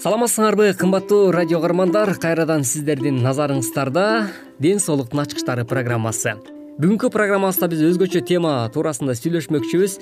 саламатсыңарбы 0.00 0.70
кымбаттуу 0.80 1.28
радио 1.34 1.58
каармандар. 1.60 2.14
Кайрадан 2.16 2.62
сиздердин 2.64 3.18
назарыңыздарда 3.20 4.30
ден 4.58 4.80
соолуктун 4.80 5.20
ачкычтары 5.20 5.66
программасы. 5.68 6.38
Бүгүнкү 6.80 7.10
программабызда 7.12 7.68
биз 7.68 7.82
өзгөчө 7.84 8.22
тема 8.24 8.54
туурасында 8.72 9.12
сүйлөшмөкчүбүз. 9.18 9.98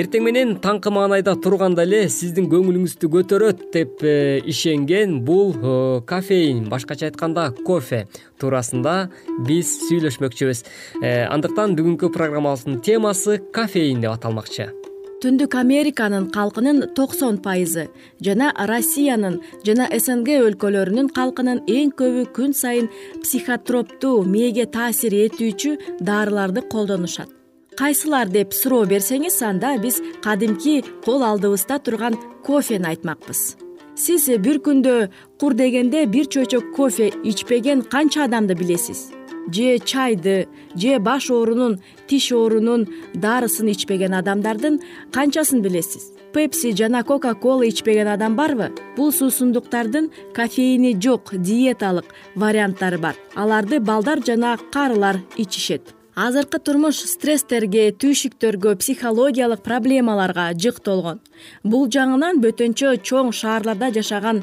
Эртең 0.00 0.24
менен 0.24 0.56
таңкы 0.64 0.88
маанайда 0.96 1.36
турганда 1.36 1.84
эле 1.84 2.06
сиздин 2.08 2.48
көңүлүңүздү 2.48 3.12
көтөрөт 3.12 3.66
деп 3.76 4.00
э, 4.00 4.40
ишенген 4.48 5.18
бул 5.26 5.52
э, 5.52 6.00
кофеин 6.08 6.70
башкача 6.72 7.10
айтканда 7.10 7.50
кофе 7.66 8.06
туурасында 8.40 9.10
биз 9.44 9.76
сүйлөшмөкчүбүз. 9.90 10.64
Э, 11.02 11.26
андыктан 11.28 11.76
бүгүнкү 11.76 12.08
программабыздын 12.16 12.80
темасы 12.80 13.42
кофеин 13.52 14.00
деп 14.00 14.16
аталмакчы 14.16 14.72
түндүк 15.22 15.54
американын 15.54 16.24
калкынын 16.34 16.80
токсон 16.96 17.36
пайызы 17.44 17.84
жана 18.26 18.48
россиянын 18.70 19.36
жана 19.66 19.86
снг 19.94 20.34
өлкөлөрүнүн 20.48 21.12
калкынын 21.18 21.60
эң 21.70 21.92
көбү 22.00 22.24
күн 22.38 22.56
сайын 22.58 22.88
психотроптуу 23.22 24.24
мээге 24.32 24.66
таасир 24.74 25.14
этүүчү 25.20 26.02
дарыларды 26.08 26.66
колдонушат. 26.74 27.30
Кайсылар 27.78 28.34
деп 28.34 28.50
суроо 28.52 28.82
берсеңиз 28.90 29.38
анда 29.46 29.76
биз 29.78 30.02
кадимки 30.26 30.82
кол 31.06 31.22
алдыбызда 31.30 31.78
турган 31.78 32.18
кофени 32.42 32.90
айтмакпыз. 32.90 33.56
Сиз 33.94 34.26
бир 34.42 34.58
күндө 34.66 35.08
кур 35.38 35.54
дегенде 35.54 36.04
бир 36.06 36.26
чөйчөк 36.26 36.74
кофе 36.74 37.12
ичпеген 37.22 37.86
канча 37.86 38.26
адамды 38.26 38.58
билесиз 38.58 39.12
же 39.48 39.78
чайды 39.78 40.48
же 40.74 40.98
баш 40.98 41.30
оорунун 41.30 41.80
тиш 42.06 42.32
оорунун 42.32 42.86
дарысын 43.14 43.70
ичпеген 43.72 44.14
адамдардын 44.14 44.80
канчасын 45.12 45.62
билесиз? 45.62 46.12
Пепси 46.32 46.72
жана 46.72 47.04
кока 47.04 47.34
кола 47.34 47.68
ичпеген 47.68 48.08
адам 48.08 48.36
барбы? 48.36 48.72
Бул 48.96 49.12
суусундуктардын 49.12 50.10
кофеини 50.34 50.96
жок 51.00 51.34
диеталык 51.34 52.06
варианттары 52.34 52.98
бар. 52.98 53.16
Аларды 53.34 53.80
балдар 53.80 54.24
жана 54.24 54.56
карылар 54.72 55.20
ичишет. 55.36 55.94
Азыркы 56.14 56.58
турмуш 56.60 56.98
стресстерге 57.08 57.86
түйшүктөргө 57.96 58.74
психологиялык 58.76 59.62
проблемаларга 59.64 60.50
жык 60.52 60.80
толгон. 60.84 61.22
Бул 61.64 61.88
жагынан 61.88 62.40
бөтөнчө 62.44 62.98
чоң 63.00 63.32
шаарларда 63.32 63.88
жашаган 63.96 64.42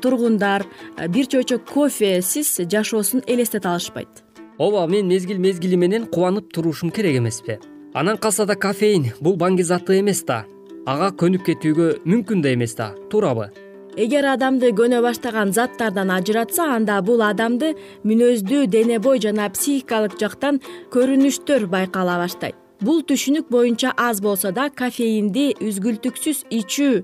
тургундар 0.00 0.64
бир 1.08 1.28
чөйчөк 1.28 1.68
кофесиз 1.68 2.56
жашоосун 2.72 3.20
элестете 3.26 3.68
алышпайт 3.68 4.23
ооба 4.58 4.86
мен 4.86 5.06
мезгил 5.06 5.38
мезгили 5.38 5.76
менен 5.76 6.06
кубанып 6.06 6.52
турушум 6.52 6.90
керек 6.90 7.18
эмеспи. 7.18 7.58
Анан 7.94 8.16
калса 8.16 8.46
да 8.46 8.54
кофеин 8.56 9.12
бул 9.20 9.36
баңги 9.36 9.62
заты 9.62 10.00
эмес 10.00 10.24
да. 10.24 10.44
Ага 10.86 11.10
көнүп 11.16 11.44
кетүүгө 11.46 11.90
мүмкүн 12.04 12.42
да 12.42 12.52
эмес 12.54 12.74
да 12.74 12.94
туурабы. 13.10 13.50
Эгер 13.96 14.26
адамды 14.26 14.72
көнө 14.74 15.02
баштаган 15.02 15.52
заттардан 15.52 16.10
ажыратса 16.10 16.66
анда 16.74 17.00
бул 17.02 17.22
адамды 17.22 17.76
мүнөздүү 18.02 18.66
дене 18.66 18.98
бой 18.98 19.20
жана 19.22 19.46
психикалык 19.54 20.18
жактан 20.18 20.60
көрүнүштөр 20.90 21.66
байкала 21.70 22.18
баштайт 22.18 22.58
бул 22.80 23.02
түшүнүк 23.06 23.48
боюнча 23.50 23.92
аз 23.96 24.20
болсо 24.24 24.50
да 24.52 24.68
кофеинди 24.70 25.52
үзгүлтүксүз 25.62 26.44
ичүү 26.58 27.02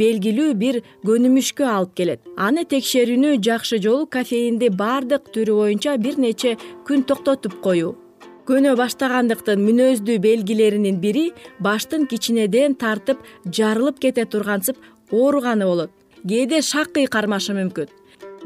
белгилүү 0.00 0.54
бир 0.62 0.80
көнүмүшкө 1.06 1.66
алып 1.66 1.94
келет. 1.98 2.20
Аны 2.36 2.64
текшерүүнүн 2.68 3.42
жакшы 3.44 3.80
жолу 3.82 4.06
кофеинди 4.06 4.70
баардык 4.70 5.30
түрү 5.34 5.56
боюнча 5.60 5.96
бир 5.98 6.18
нече 6.18 6.56
күн 6.88 7.04
токтотуп 7.08 7.60
коюу. 7.64 7.96
Көнө 8.48 8.74
баштагандыктын 8.80 9.60
мүнөздүү 9.60 10.18
белгилеринин 10.24 11.00
бири 11.02 11.32
баштын 11.60 12.06
кичинеден 12.08 12.78
тартып 12.80 13.20
жарылып 13.44 13.98
кете 14.00 14.24
тургансып 14.24 14.76
ооруганы 15.12 15.66
болот. 15.68 15.90
Кээде 16.28 16.62
шакый 16.62 17.06
кармашы 17.06 17.54
мүмкүн 17.54 17.92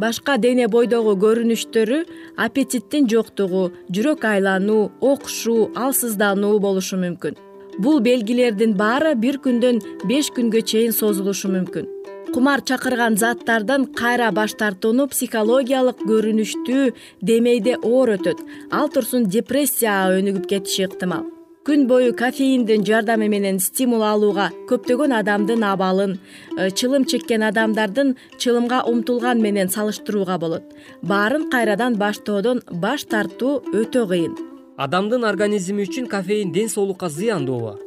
башка 0.00 0.36
дене 0.38 0.68
бойдогу 0.68 1.14
көрүнүштөрү 1.24 1.98
аппетиттин 2.44 3.08
жоктугу 3.10 3.70
жүрөк 3.94 4.24
айлануу 4.28 4.90
окушуу 5.00 5.70
алсыздануу 5.74 6.58
болушу 6.60 7.00
мүмкүн. 7.02 7.36
Бул 7.78 8.00
белгилердин 8.04 8.76
баары 8.76 9.14
бир 9.16 9.40
күндөн 9.44 9.80
беш 10.08 10.30
күнгө 10.36 10.62
чейин 10.72 10.92
созулушу 10.92 11.52
мүмкүн. 11.52 11.88
Кумар 12.32 12.62
чакырган 12.64 13.18
заттардан 13.20 13.86
кайра 13.98 14.30
баш 14.32 14.54
тартууну 14.60 15.08
психологиялык 15.12 16.00
көрүнүштүү 16.08 16.88
демейде 17.20 17.76
оор 17.82 18.16
өтөт. 18.16 18.40
Ал 18.72 18.88
турсун 18.88 19.28
депрессияга 19.28 20.18
өнүгүп 20.20 20.48
кетиши 20.48 20.88
ыктымал 20.88 21.28
күн 21.66 21.86
бою 21.86 22.14
кофеиндин 22.16 22.82
жардамы 22.84 23.28
менен 23.30 23.60
стимул 23.62 24.02
алууга 24.02 24.48
көптөгөн 24.70 25.14
адамдын 25.20 25.62
абалын 25.68 26.16
э, 26.58 26.70
чылым 26.70 27.04
чеккен 27.06 27.44
адамдардын 27.46 28.16
чылымга 28.38 28.82
умтулган 28.90 29.42
менен 29.42 29.70
салыштырууга 29.70 30.38
болот. 30.38 30.64
Баарын 31.02 31.48
кайрадан 31.50 31.94
баштоодон 32.02 32.62
баш 32.72 33.04
тартуу 33.04 33.62
өтө 33.70 34.08
кыйын. 34.10 34.34
Адамдын 34.76 35.24
организми 35.24 35.86
үчүн 35.86 36.10
кофеин 36.10 36.52
ден 36.52 36.68
соолукка 36.68 37.08
зыяндуубу 37.08 37.78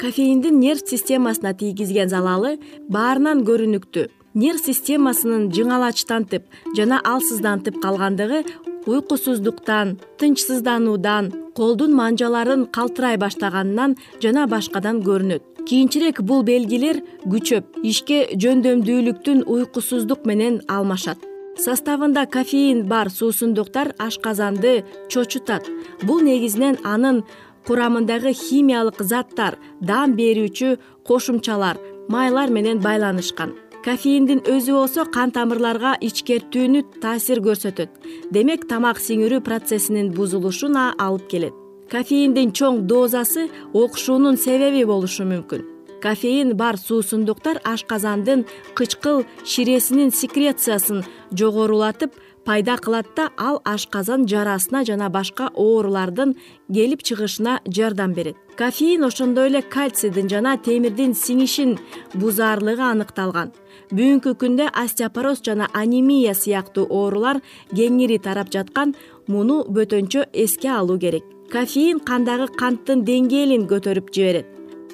кофеиндин 0.00 0.58
нерв 0.60 0.82
системасына 0.84 1.54
тийгизген 1.56 2.10
залалы 2.12 2.58
баарынан 2.92 3.40
көрүнүктүү. 3.48 4.10
Нерв 4.34 4.60
системасынын 4.60 5.46
жыңалачтантып 5.54 6.44
жана 6.76 6.98
алсыздантып 7.06 7.78
калгандыгы 7.82 8.42
уйкусуздуктан 8.86 9.98
тынчсыздануудан 10.18 11.24
колдун 11.58 11.92
манжаларын 12.00 12.62
калтырай 12.76 13.16
баштаганынан 13.24 13.96
жана 14.22 14.46
башкадан 14.46 15.02
көрүнөт. 15.06 15.42
Кийинчерээк 15.68 16.20
бул 16.28 16.42
белгилер 16.44 17.00
күчөп 17.24 17.78
ишке 17.90 18.18
жөндөмдүүлүктүн 18.42 19.46
уйкусуздук 19.48 20.26
менен 20.28 20.60
алмашат. 20.68 21.18
Составында 21.56 22.26
кофеин 22.26 22.84
бар 22.90 23.08
суусундуктар 23.10 23.94
ашказанды 23.98 24.84
чочутат. 25.08 25.64
Бул 26.02 26.20
негизинен 26.20 26.76
анын 26.84 27.22
курамындагы 27.66 28.34
химиялык 28.36 29.00
заттар 29.02 29.56
даам 29.80 30.16
берүүчү 30.18 30.76
кошумчалар 31.08 31.80
майлар 32.08 32.50
менен 32.50 32.82
байланышкан 32.84 33.54
кофеиндин 33.84 34.40
өзү 34.48 34.72
болсо 34.72 35.04
кан 35.12 35.32
тамырларга 35.36 35.90
ичкертүүнү 36.06 36.80
таасир 37.02 37.42
көрсөтөт. 37.44 37.90
Демек 38.32 38.64
тамак 38.70 38.96
сиңирүү 38.96 39.42
процессинин 39.44 40.08
бузулушуна 40.16 40.94
алып 40.96 41.28
келет. 41.28 41.58
Кофеиндин 41.92 42.54
чоң 42.56 42.86
дозасы 42.88 43.50
окушуунун 43.74 44.38
себеби 44.40 44.86
болушу 44.88 45.28
мүмкүн. 45.28 45.66
Кофеин 46.00 46.54
бар 46.56 46.78
суусундуктар 46.80 47.60
ашказандын 47.64 48.46
кычкыл 48.76 49.24
ширесинин 49.44 50.12
секрециясын 50.12 51.04
жогорулатып 51.36 52.16
пайда 52.44 52.76
кылат 52.76 53.08
да 53.16 53.30
ал 53.36 53.60
ашказан 53.64 54.24
жарасына 54.28 54.84
жана 54.84 55.10
башка 55.10 55.50
оорулардын 55.54 56.34
келип 56.72 57.02
чыгышына 57.02 57.60
жардам 57.68 58.12
берет. 58.12 58.36
Кофеин 58.56 59.04
ошондой 59.04 59.48
эле 59.48 59.62
кальцийдин 59.62 60.28
жана 60.28 60.56
темирдин 60.56 61.12
сиңишин 61.12 61.78
бузаарлыгы 62.14 62.82
аныкталган 62.82 63.52
бүгүнкү 63.92 64.32
күндө 64.40 64.70
остеопороз 64.80 65.42
жана 65.44 65.68
анемия 65.74 66.34
сыяктуу 66.34 66.86
оорулар 66.88 67.40
кеңири 67.74 68.18
тарап 68.22 68.50
жаткан 68.54 68.94
муну 69.28 69.64
бөтөнчө 69.68 70.26
эске 70.32 70.70
алуу 70.72 70.98
керек. 70.98 71.24
Кофеин 71.52 72.00
кандагы 72.00 72.48
канттын 72.56 73.04
деңгээлин 73.04 73.68
көтөрүп 73.68 74.10
жиберет. 74.14 74.46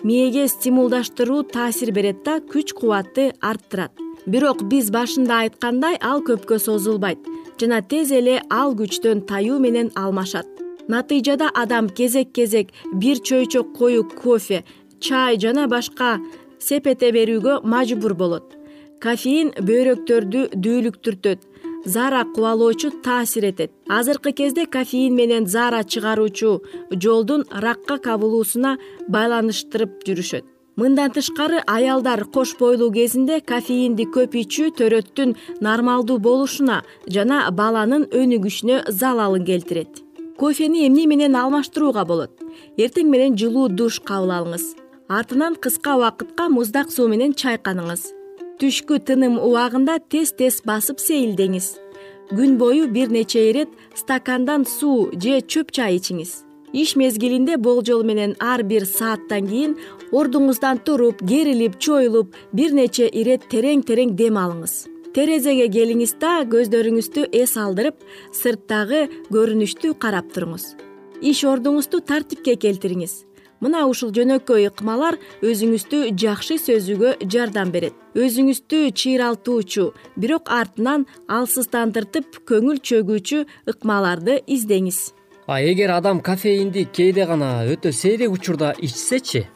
Мээге 0.02 0.48
стимулдаштыруу 0.48 1.42
таасир 1.44 1.92
берет 1.92 2.24
да 2.24 2.40
күч 2.40 2.74
кубатты 2.74 3.32
арттырат. 3.40 3.92
Бирок 4.26 4.64
биз 4.68 4.90
башында 4.90 5.44
айткандай 5.44 5.96
ал 6.00 6.24
көпкө 6.26 6.58
созулбайт 6.58 7.18
жана 7.60 7.82
тез 7.82 8.10
эле 8.12 8.40
ал 8.50 8.74
күчтөн 8.74 9.26
таюу 9.28 9.58
менен 9.60 9.90
алмашат. 9.94 10.46
Натыйжада 10.88 11.50
адам 11.54 11.88
кезек 11.88 12.32
кезек 12.32 12.72
бир 12.92 13.20
чөйчөк 13.20 13.76
коюу 13.78 14.04
кофе 14.04 14.64
чай 15.00 15.38
жана 15.38 15.68
башка 15.68 16.18
сепете 16.58 17.12
берүүгө 17.12 17.60
мажбур 17.64 18.14
болот 18.14 18.59
кофеин 19.00 19.50
бөйрөктөрдү 19.64 20.40
дүүлүктүртөт 20.64 21.40
заара 21.88 22.24
кубалоочу 22.34 22.90
таасир 23.04 23.46
этет. 23.48 23.72
Азыркы 23.88 24.32
кезде 24.32 24.66
кофеин 24.66 25.14
менен 25.14 25.46
заара 25.46 25.82
чыгаруучу 25.84 26.62
жолдун 27.02 27.46
ракка 27.50 27.96
кабылуусуна 27.98 28.76
байланыштырып 29.08 30.04
жүрүшөт. 30.06 30.44
Мындан 30.76 31.10
тышкары 31.16 31.62
аялдар 31.66 32.24
кош 32.34 32.54
бойлуу 32.60 32.90
кезинде 32.92 33.40
кофеинди 33.40 34.04
көп 34.16 34.36
ичүү 34.42 34.68
төрөттүн 34.78 35.34
нормалдуу 35.64 36.18
болушуна 36.18 36.82
жана 37.08 37.48
баланын 37.50 38.04
өнүгүшүнө 38.20 38.84
залалын 39.00 39.44
келтирет. 39.48 40.04
Кофени 40.36 40.86
эмне 40.86 41.06
менен 41.06 41.36
алмаштырууга 41.36 42.04
болот? 42.04 42.32
Эртең 42.76 43.08
менен 43.08 43.36
жылуу 43.36 43.68
душ 43.68 44.00
кабыл 44.00 44.32
алыңыз. 44.38 44.72
Артынан 45.08 45.56
кыска 45.56 45.96
убакытка 45.96 46.48
муздак 46.48 46.92
суу 46.92 47.08
менен 47.08 47.32
чайканыңыз 47.34 48.19
түшкү 48.60 48.98
тыным 49.08 49.38
убагында 49.40 49.94
тез 50.12 50.34
тез 50.36 50.60
басып 50.68 51.00
сейилдеңиз. 51.00 51.68
Күн 52.30 52.58
бою 52.60 52.88
бир 52.92 53.08
нече 53.08 53.46
ирет 53.50 53.70
стакандан 53.96 54.66
суу 54.68 55.08
же 55.16 55.40
чөп 55.40 55.72
чай 55.72 55.96
ичиңиз. 55.96 56.44
Иш 56.72 56.94
мезгилинде 56.94 57.56
болжол 57.56 58.04
менен 58.04 58.36
ар 58.38 58.62
бир 58.62 58.84
сааттан 58.86 59.48
кийин 59.48 59.78
ордуңуздан 60.12 60.84
туруп 60.84 61.24
керилип 61.26 61.80
чоюлуп 61.80 62.36
бир 62.52 62.76
нече 62.76 63.08
ирет 63.08 63.48
терең 63.50 63.82
терең 63.88 64.12
дем 64.20 64.36
алыңыз. 64.36 64.76
Терезеге 65.16 65.66
келиңиз 65.72 66.14
да 66.20 66.36
көздөрүңүздү 66.52 67.30
эс 67.40 67.56
алдырып 67.56 68.04
сырттагы 68.42 69.08
көрүнүштү 69.32 69.96
карап 69.98 70.30
туруңуз. 70.36 70.76
Иш 71.20 71.42
ордуңузду 71.48 72.04
тартипке 72.06 72.54
келтириңиз 72.60 73.24
мына 73.60 73.84
ушул 73.90 74.10
жөнөкөй 74.16 74.68
ыкмалар 74.70 75.18
өзүңүздү 75.44 76.00
жакшы 76.20 76.58
сезүүгө 76.60 77.14
жардам 77.32 77.72
берет. 77.74 77.94
Өзүңүздү 78.14 78.90
чыйралтуучу 79.00 79.86
бирок 80.16 80.50
артынан 80.50 81.06
алсыздандыртып 81.28 82.42
көңүл 82.48 82.80
чөгүүчү 82.80 83.44
ыкмаларды 83.72 84.40
издеңиз. 84.46 85.12
А 85.46 85.60
эгер 85.60 85.90
адам 85.90 86.20
кофеинди 86.20 86.86
кээде 86.86 87.26
гана 87.26 87.64
өтө 87.66 87.92
сейрек 87.92 88.32
учурда 88.32 88.74
ичсечи? 88.78 89.46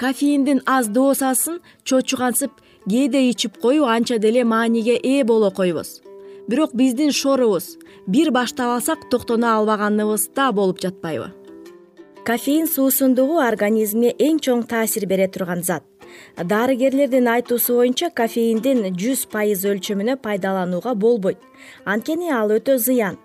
Кофеиндин 0.00 0.62
аз 0.66 0.88
дозасын 0.88 1.60
чочугансып 1.84 2.50
кээде 2.88 3.28
ичип 3.30 3.60
коюу 3.60 3.86
анча 3.86 4.18
деле 4.18 4.44
мааниге 4.44 4.96
ээ 4.96 5.24
боло 5.24 5.50
койбос 5.50 6.00
бирок 6.48 6.74
биздин 6.74 7.12
шорубуз 7.12 7.76
бир 8.06 8.30
баштап 8.30 8.76
алсак 8.76 9.08
токтоно 9.10 9.56
албаганыбыз 9.56 10.28
да 10.36 10.52
болуп 10.52 10.80
жатпайбы 10.80 11.32
кофеин 12.24 12.64
суусундугу 12.64 13.36
организмге 13.44 14.14
эң 14.26 14.38
чоң 14.44 14.62
таасир 14.68 15.04
бере 15.10 15.26
турган 15.28 15.60
зат. 15.62 15.82
Дарыгерлердин 16.52 17.28
айтуусу 17.28 17.76
боюнча 17.76 18.08
кофеиндин 18.20 18.80
жүз 19.02 19.26
пайыз 19.34 19.66
өлчөмүнө 19.68 20.16
пайдаланууга 20.24 20.94
болбойт. 20.94 21.36
Анткени 21.84 22.32
ал 22.32 22.54
өтө 22.56 22.78
зыян 22.80 23.18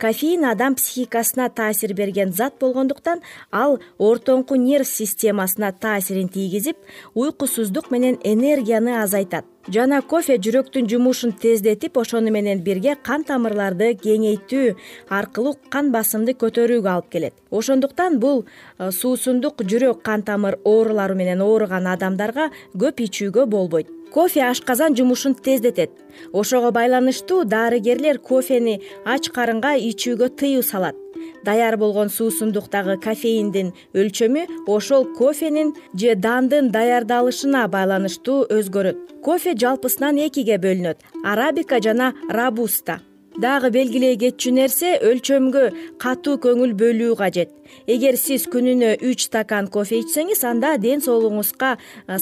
кофеин 0.00 0.44
адам 0.44 0.74
психикасына 0.74 1.48
таасир 1.48 1.94
берген 1.94 2.32
зат 2.32 2.58
болгондуктан 2.60 3.22
ал 3.50 3.78
ортоңку 3.98 4.56
нерв 4.56 4.86
системасына 4.86 5.72
таасирин 5.72 6.28
тийгизип 6.28 6.76
уйкусуздук 7.14 7.90
менен 7.90 8.18
энергияны 8.24 9.02
азайтат. 9.02 9.44
Жана 9.66 9.98
кофе 10.02 10.36
жүрөктүн 10.38 10.86
жумушун 10.86 11.32
тездетип 11.42 11.96
ошону 11.98 12.30
менен 12.30 12.60
бирге 12.62 12.94
кан 13.08 13.24
тамырларды 13.26 13.88
кеңейтүү 13.98 14.76
аркылуу 15.10 15.56
кан 15.74 15.90
басымды 15.90 16.36
көтөрүүгө 16.38 16.92
алып 16.92 17.10
келет. 17.10 17.34
Ошондуктан 17.50 18.20
бул 18.22 18.44
э, 18.44 18.92
суусундук 18.92 19.66
жүрөк 19.66 20.04
кан 20.06 20.22
тамыр 20.22 20.60
оорулары 20.62 21.18
менен 21.18 21.42
ооруган 21.42 21.90
адамдарга 21.96 22.52
көп 22.78 23.02
ичүүгө 23.08 23.50
болбойт 23.50 23.95
кофе 24.12 24.42
ашказан 24.42 24.96
жумушун 24.96 25.34
тездетет. 25.34 25.90
Ошого 26.32 26.70
байланыштуу 26.70 27.44
дарыгерлер 27.44 28.18
кофени 28.18 28.82
ач 29.04 29.28
карынга 29.28 29.72
ичүүгө 29.76 30.28
тыюу 30.38 30.62
салат. 30.62 30.96
Даяр 31.44 31.76
болгон 31.76 32.08
суусундуктагы 32.10 32.96
кофеиндин 33.06 33.72
өлчөмү 33.94 34.66
ошол 34.66 35.04
кофенин 35.18 35.74
же 35.94 36.14
дандын 36.14 36.70
даярдалышына 36.76 37.68
байланыштуу 37.68 38.46
өзгөрөт. 38.56 39.22
Кофе 39.22 39.54
жалпысынан 39.54 40.18
экиге 40.26 40.58
бөлүнөт. 40.58 40.98
Арабика 41.24 41.80
жана 41.80 42.14
рабуста 42.28 43.00
дагы 43.42 43.70
белгилей 43.70 44.16
кетчү 44.16 44.52
нерсе 44.56 44.94
өлчөмгө 45.04 45.64
катуу 46.00 46.36
көңүл 46.40 46.72
бөлүү 46.80 47.16
кажет. 47.18 47.50
Эгер 47.86 48.16
сиз 48.16 48.46
күнүнө 48.52 48.94
үч 49.04 49.26
стакан 49.28 49.68
кофе 49.72 49.98
ичсеңиз 50.00 50.42
анда 50.48 50.76
ден 50.80 51.02
соолугуңузга 51.04 51.74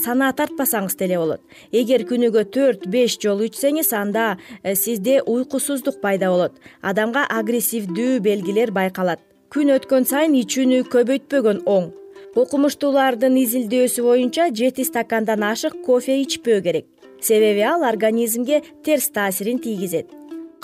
санаа 0.02 0.32
тартпасаңыз 0.38 0.96
деле 0.98 1.18
болот. 1.20 1.42
Эгер 1.72 2.06
күнүгө 2.08 2.44
төрт 2.54 2.88
беш 2.90 3.18
жолу 3.22 3.46
ичсеңиз 3.46 3.92
анда 3.94 4.38
сизде 4.74 5.20
уйкусуздук 5.22 6.00
пайда 6.02 6.32
болот. 6.32 6.58
Адамга 6.82 7.26
агрессивдүү 7.30 8.18
белгилер 8.24 8.74
байкалат. 8.74 9.22
Күн 9.54 9.70
өткөн 9.76 10.08
сайын 10.10 10.34
ичүүнү 10.42 10.82
көбөйтпөгөн 10.90 11.62
оң. 11.70 11.92
Окумуштуулардын 12.34 13.38
изилдөөсү 13.38 14.02
боюнча 14.02 14.48
жети 14.50 14.82
стакандан 14.82 15.46
ашык 15.46 15.78
кофе 15.86 16.18
ичпөө 16.24 16.58
керек. 16.66 16.90
Себеби 17.20 17.62
ал 17.62 17.86
организмге 17.86 18.62
терс 18.82 19.08
таасирин 19.14 19.62
тийгизет 19.62 20.10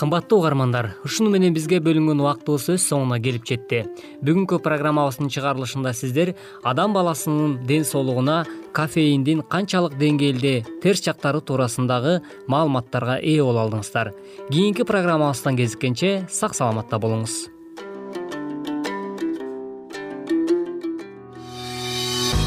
кымбаттуу 0.01 0.39
угармандар 0.39 0.95
ушуну 1.05 1.29
менен 1.29 1.53
бизге 1.53 1.77
бөлүнгөн 1.85 2.23
убактыбыз 2.23 2.71
өз 2.73 2.87
соңуна 2.89 3.19
келип 3.21 3.45
жетти. 3.45 3.83
Бүгүнкү 4.25 4.63
программабыздын 4.65 5.29
чыгарылышында 5.35 5.93
сиздер 5.93 6.33
адам 6.65 6.97
баласынын 6.97 7.59
ден 7.69 7.85
соолугуна 7.85 8.39
кофеиндин 8.73 9.45
канчалык 9.53 10.01
деңгээлде 10.01 10.57
терс 10.81 11.05
жактары 11.05 11.45
туурасындагы 11.45 12.23
маалыматтарга 12.49 13.21
ээ 13.21 13.45
боло 13.45 13.67
алдыңыздар. 13.67 14.15
Кийинки 14.49 14.89
программабыздан 14.89 15.61
кезиккенче 15.61 16.21
сак 16.33 16.57
саламатта 16.57 16.97
болуңуз 16.97 17.51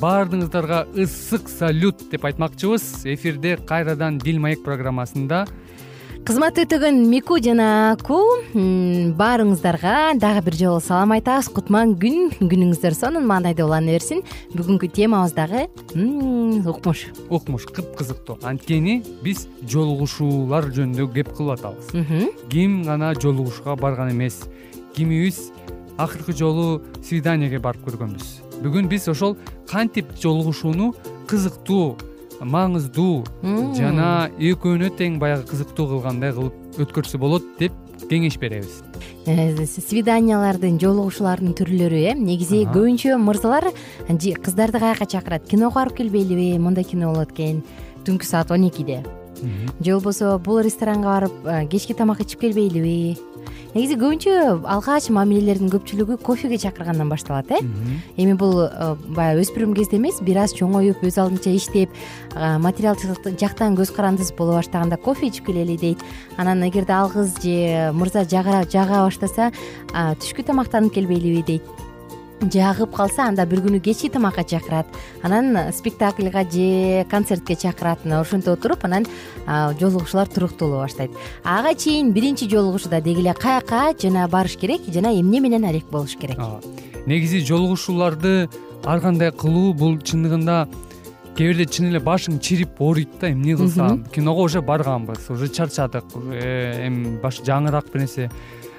баардыгыңыздарга 0.00 0.86
ысык 0.96 1.48
салют 1.48 2.08
деп 2.10 2.24
айтмакчыбыз. 2.24 3.06
Эфирде 3.06 3.56
кайрадан 3.56 4.18
дил 4.18 4.38
маек 4.40 4.64
программасында 4.64 5.46
кызмат 6.26 6.56
өтөгөн 6.58 7.04
мику 7.06 7.36
жана 7.38 7.92
аку 7.92 8.16
баарыңыздарга 8.52 10.16
дагы 10.18 10.42
бир 10.48 10.56
жолу 10.58 10.80
салам 10.82 11.12
айтабыз. 11.14 11.46
Кутман 11.54 11.94
күн 12.02 12.32
күнүңүздөр 12.40 12.96
сонун 12.98 13.28
маанайда 13.30 13.62
улана 13.62 13.94
берсин. 13.94 14.24
Бүгүнкү 14.50 14.90
темабыз 14.96 15.36
дагы 15.36 15.68
укмуш. 16.66 17.06
Укмуш 17.30 17.68
кыпкызыктуу. 17.70 18.40
Анткени 18.42 19.04
биз 19.22 19.46
жолугушуулар 19.70 20.66
жөнүндө 20.74 21.12
кеп 21.14 21.30
кылып 21.36 21.60
атабыз. 21.60 21.94
Ким 22.50 22.82
гана 22.82 23.14
жолугушууга 23.14 23.76
барган 23.78 24.10
эмес. 24.10 24.42
Кимибиз 24.96 25.52
акыркы 25.96 26.34
жолу 26.34 26.82
свиданиеге 27.04 27.62
барып 27.62 27.86
көргөнбүз 27.86 28.45
бүгүн 28.66 28.90
биз 28.90 29.06
ошол 29.12 29.36
кантип 29.70 30.10
жолугушууну 30.18 30.92
кызыктуу 31.30 31.96
маңыздуу 32.42 33.22
жана 33.78 34.28
экөөнө 34.36 34.90
тең 34.98 35.20
баягы 35.22 35.46
кызыктуу 35.52 35.86
кылгандай 35.94 36.34
кылып 36.36 36.80
өткөрсө 36.82 37.20
болот 37.22 37.46
деп 37.60 37.72
кеңеш 38.10 38.36
беребиз. 38.42 38.82
Э, 39.26 39.54
свиданиялардын 39.66 40.76
жолугушуулардын 40.82 41.54
түрлөрү 41.58 42.02
э. 42.10 42.14
Негизи 42.18 42.64
көбүнчө 42.68 43.16
мырзалар 43.22 43.70
кыздарды 44.06 44.82
каяка 44.82 45.06
чакырат? 45.06 45.46
Киного 45.48 45.80
барып 45.80 45.96
келбейлиби 46.02 46.58
мондай 46.58 46.84
кино 46.84 47.12
болот 47.14 47.32
экен. 47.32 47.64
Түнкү 48.04 48.24
саат 48.28 48.50
он 48.50 48.68
экиде. 48.68 49.02
Же 49.80 49.92
болбосо 49.92 50.38
бул 50.38 50.60
ресторанга 50.60 51.08
барып 51.08 51.46
э, 51.46 51.66
кечки 51.68 51.94
тамак 51.94 52.20
ичип 52.20 52.40
келбейлиби 52.40 53.16
негизи 53.76 53.96
көбүнчө 54.00 54.34
алгач 54.72 55.10
мамилелердин 55.12 55.68
көпчүлүгү 55.68 56.16
кофеге 56.24 56.56
чакыргандан 56.62 57.10
башталат 57.12 57.50
э? 57.52 57.60
Эми 58.16 58.32
бул 58.38 58.62
э, 58.64 58.94
баягы 59.12 59.44
өспүрүм 59.44 59.74
кезде 59.76 59.98
эмес 60.00 60.22
бир 60.24 60.40
аз 60.46 60.54
чоңоюп 60.56 61.04
өз 61.04 61.18
алдынча 61.20 61.52
иштеп 61.52 61.92
материалдык 62.34 63.36
жактан 63.36 63.76
көз 63.76 63.92
карандысыз 63.92 64.32
боло 64.38 64.56
баштаганда 64.56 64.96
кофе 64.96 65.28
ичип 65.28 65.50
келели 65.50 65.76
дейт. 65.76 66.04
Анан 66.36 66.64
эгерде 66.64 66.92
ал 66.96 67.10
кыз 67.12 67.36
же 67.42 67.92
мырза 67.92 68.24
жага 68.24 68.64
баштаса 68.72 69.52
түшкү 69.92 70.46
тамактанып 70.46 70.94
келбейлиби 70.96 71.42
дейт 71.42 71.85
жагып 72.40 72.92
калса 72.94 73.24
анда 73.28 73.46
бир 73.46 73.60
күнү 73.64 73.80
кечки 73.80 74.08
тамакка 74.12 74.44
чакырат. 74.44 74.86
Анан 75.22 75.72
спектакльга 75.72 76.44
же 76.44 77.04
концертке 77.10 77.56
чакырат 77.56 78.04
мына 78.04 78.20
ошентип 78.20 78.52
отуруп 78.52 78.84
анан 78.84 79.06
жолугушуулар 79.46 80.28
туруктуулуа 80.28 80.84
баштайт. 80.84 81.10
Ага 81.44 81.74
чейин 81.74 82.12
биринчи 82.12 82.48
жолугушууда 82.48 83.00
деги 83.00 83.20
эле 83.20 83.34
каяка 83.34 83.94
жана 84.00 84.28
барыш 84.28 84.56
керек 84.56 84.82
жана 84.92 85.12
эмне 85.18 85.40
менен 85.40 85.64
алек 85.64 85.86
болуш 85.90 86.16
керек? 86.16 86.38
Негизи 87.06 87.40
жолугушууларды 87.40 88.48
ар 88.84 89.00
кандай 89.00 89.32
кылуу 89.32 89.72
бул 89.72 89.96
чындыгында 89.96 90.68
кээ 91.36 91.52
бирде 91.52 91.66
чын 91.66 91.88
эле 91.88 92.00
башың 92.00 92.38
чирип 92.40 92.80
ооруйт 92.80 93.18
да 93.20 93.30
эмне 93.30 93.56
кылсам 93.56 94.04
киного 94.04 94.42
уже 94.42 94.60
барганбыз 94.60 95.30
уже 95.30 95.48
чарчадык 95.48 96.04
эми 96.14 97.18
баш 97.22 97.40
жаңыраак 97.40 97.92
бир 97.92 98.00
нерсе. 98.04 98.30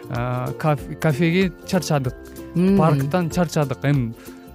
Кафеге 0.07 1.51
чарчадык 1.67 2.15
парктан 2.77 3.29
чарчадык. 3.29 3.83
Эми 3.83 4.13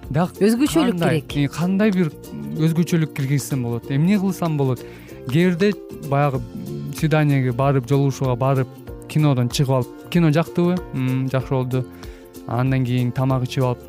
дагы 0.09 0.47
өзгөчөлүк 0.47 0.99
керек. 0.99 1.51
Кандай 1.53 1.91
бир 1.91 2.11
өзгөчөлүк 2.57 3.13
киргизсем 3.15 3.63
болот? 3.63 3.89
Эмне 3.91 4.19
кылсам 4.19 4.57
болот? 4.57 4.83
Кээ 5.29 5.51
бирде 5.51 5.73
баягы 6.09 6.41
свиданиеге 6.97 7.51
барып 7.51 7.87
жолугушууга 7.87 8.35
барып 8.35 8.67
кинодон 9.09 9.49
чыгып 9.49 9.71
алып 9.77 10.09
кино 10.11 10.31
жактыбы? 10.31 10.75
Жакшы 11.31 11.53
болду. 11.53 11.85
Андан 12.47 12.85
кийин 12.85 13.11
тамак 13.11 13.45
ичип 13.45 13.63
алып 13.63 13.79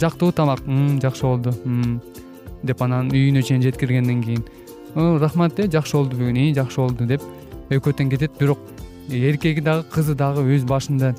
жактыбы 0.00 0.32
тамак? 0.32 0.60
Жакшы 1.02 1.26
болду. 1.26 1.54
Деп 2.62 2.82
анан 2.82 3.10
үйүнө 3.10 3.42
чейин 3.42 3.62
жеткиргенден 3.62 4.22
кийин 4.22 4.44
рахмат 4.94 5.58
э 5.60 5.68
жакшы 5.68 5.96
болду 5.96 6.16
бүгүн 6.16 6.54
жакшы 6.54 6.80
болду 6.80 7.06
деп 7.06 7.22
экөө 7.70 7.92
тең 7.92 8.10
кетет. 8.10 8.32
Бирок 8.38 8.58
эркеги 9.10 9.60
дагы 9.60 9.84
кызы 9.90 10.14
дагы 10.14 10.42
өз 10.42 10.64
башында 10.64 11.14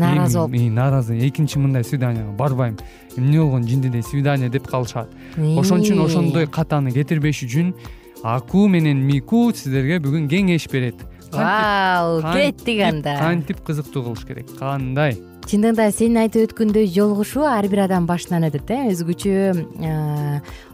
нааразы 0.00 0.38
болуп 0.38 0.74
нааразы 0.80 1.18
экинчи 1.28 1.58
мындай 1.58 1.84
свиданияга 1.84 2.32
барбайм. 2.32 2.76
Эмне 3.16 3.40
болгон 3.40 3.66
жиндидей 3.66 4.02
свидание 4.02 4.48
деп 4.48 4.66
калышат. 4.66 5.10
Ошон 5.36 5.84
үчүн 5.84 6.04
ошондой 6.04 6.46
катаны 6.46 6.92
кетирбеш 6.92 7.44
үчүн 7.46 7.74
аку 8.22 8.66
менен 8.68 9.00
мику 9.06 9.50
сиздерге 9.54 10.00
бүгүн 10.00 10.28
кеңеш 10.28 10.68
берет. 10.70 11.00
Вау 11.32 12.20
кеттик 12.32 12.82
анда 12.82 13.16
кантип 13.18 13.60
кызыктуу 13.62 14.02
кылыш 14.02 14.24
керек? 14.26 14.50
Кандай? 14.58 15.16
Чындыгында 15.50 15.88
сен 15.94 16.18
айтып 16.20 16.50
өткөндөй 16.50 16.86
жолугушуу 16.94 17.46
ар 17.48 17.66
бир 17.70 17.84
адам 17.86 18.04
башынан 18.06 18.44
өтөт 18.50 18.70
э? 18.70 18.80
Өзгөчө 18.92 19.34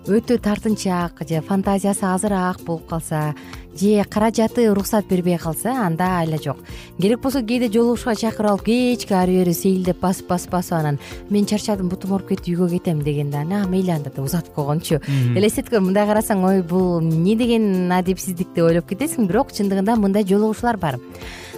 өтө 0.07 0.39
тартынчаак 0.39 1.23
же 1.29 1.41
фантазиясы 1.43 2.05
азыраак 2.07 2.61
болуп 2.63 2.87
калса 2.87 3.35
же 3.75 4.05
каражаты 4.05 4.71
уруксат 4.71 5.07
бербей 5.09 5.37
калса 5.37 5.71
анда 5.85 6.21
айла 6.21 6.39
жок. 6.39 6.59
Керек 6.99 7.21
болсо 7.21 7.43
кээде 7.43 7.69
жолугушууга 7.69 8.15
чакырып 8.15 8.51
алып 8.51 8.65
кечке 8.65 9.15
ары 9.15 9.33
бери 9.41 9.53
сейилдеп 9.53 9.99
басып 10.01 10.29
басып 10.29 10.51
басып 10.51 10.73
анан 10.79 10.99
мен 11.29 11.47
чарчадым 11.47 11.89
бутум 11.89 12.13
ооруп 12.13 12.29
кетти 12.29 12.55
үйгө 12.55 12.71
кетем 12.79 13.03
дегенде 13.03 13.39
а 13.39 13.67
мейли 13.67 13.91
анда 13.91 14.11
деп 14.11 14.25
узатып 14.25 14.55
койгончу 14.55 15.01
элестеткөн 15.37 15.83
мындай 15.83 16.07
карасаң 16.07 16.45
ой 16.45 16.63
бул 16.63 17.01
эмне 17.01 17.35
деген 17.35 17.91
адепсиздик 17.93 18.55
деп 18.55 18.65
ойлоп 18.65 18.87
кетесиң 18.89 19.27
бирок 19.27 19.51
чындыгында 19.51 19.97
мындай 19.97 20.23
жолугушуулар 20.23 20.77
бар 20.77 21.01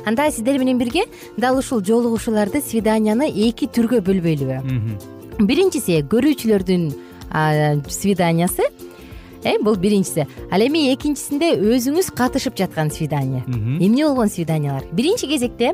анда 0.06 0.30
сиздер 0.30 0.58
менен 0.58 0.78
бирге 0.78 1.04
дал 1.36 1.58
ушул 1.58 1.84
жолугушууларды 1.84 2.62
свиданияны 2.62 3.28
эки 3.28 3.68
түргө 3.68 4.00
бөлбөйлүбү. 4.00 5.06
Биринчиси 5.38 6.00
көрүүчүлөрдүн 6.10 6.88
свиданиясы. 7.88 8.62
Э 9.44 9.58
бул 9.62 9.76
биринчиси. 9.76 10.26
Ал 10.50 10.60
эми 10.60 10.88
экинчисинде 10.92 11.52
өзүңүз 11.56 12.10
катышып 12.16 12.56
жаткан 12.58 12.90
свидание. 12.90 13.44
Эмне 13.46 14.04
болгон 14.04 14.28
свиданиялар? 14.28 14.82
Биринчи 14.90 15.28
кезекте 15.30 15.72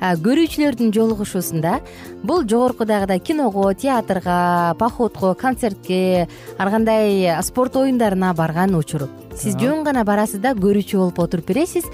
көрүүчүлөрдүн 0.00 0.92
жолугушуусунда 0.92 1.80
бул 2.22 2.44
жогоркудагыдай 2.44 3.20
киного 3.20 3.72
театрга 3.72 4.76
походко 4.78 5.34
концертке 5.34 6.28
ар 6.58 6.70
кандай 6.70 7.42
спорт 7.42 7.76
оюндарына 7.76 8.34
барган 8.34 8.76
учур 8.76 9.08
сиз 9.34 9.56
жөн 9.56 9.84
гана 9.84 10.04
барасыз 10.04 10.40
да 10.40 10.52
көрүүчү 10.52 11.00
болуп 11.00 11.18
отуруп 11.18 11.48
бересиз. 11.48 11.88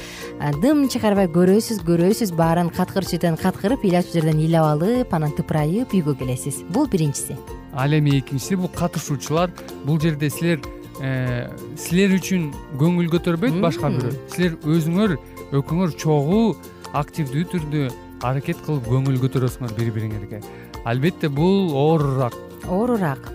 Дым 0.62 0.88
чыгарбай 0.90 1.30
көрөсүз 1.30 1.82
көрөсүз 1.86 2.34
баарын 2.34 2.70
каткырчу 2.70 3.16
жерден 3.16 3.38
каткырып 3.38 3.86
ыйлачу 3.86 4.18
жерден 4.18 4.42
ыйлап 4.42 4.74
алып 4.74 5.14
анан 5.14 5.34
тыпырайып 5.38 5.94
үйгө 5.94 6.18
келесиз. 6.18 6.64
Бул 6.70 6.90
биринчиси 6.90 7.38
ал 7.72 7.98
эми 7.98 8.18
экинчиси 8.18 8.56
бул 8.60 8.68
катышуучулар 8.68 9.50
бул 9.84 10.00
жерде 10.00 10.30
силер 10.30 10.60
Э, 11.02 11.48
силер 11.80 12.12
үчүн 12.18 12.50
көңүл 12.78 13.08
көтөрбөйт 13.14 13.56
башка 13.64 13.88
бирөө. 13.90 14.12
Силер 14.30 14.58
өзүңөр 14.70 15.14
экөөңөр 15.58 15.94
чогуу 15.98 16.52
активдүү 17.00 17.46
түрдө 17.54 17.86
аракет 18.28 18.60
кылып 18.66 18.86
көңүл 18.92 19.16
көтөрөсүңөр 19.24 19.74
бири 19.78 19.94
бириңерге 19.96 20.42
албетте 20.84 21.32
бул 21.32 21.72
оорураак. 21.72 22.36
Оорураак 22.68 23.32